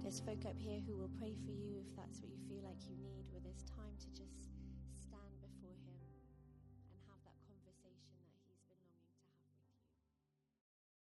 There's 0.01 0.19
folk 0.21 0.43
up 0.47 0.57
here 0.57 0.79
who 0.87 0.97
will 0.97 1.11
pray 1.19 1.35
for 1.45 1.51
you 1.51 1.77
if 1.77 1.95
that's 1.95 2.19
what 2.19 2.31
you 2.31 2.39
feel 2.49 2.63
like 2.63 2.81
you 2.89 2.97
need, 2.97 3.25
where 3.29 3.41
there's 3.43 3.61
time 3.69 3.93
to 3.99 4.07
just 4.19 4.46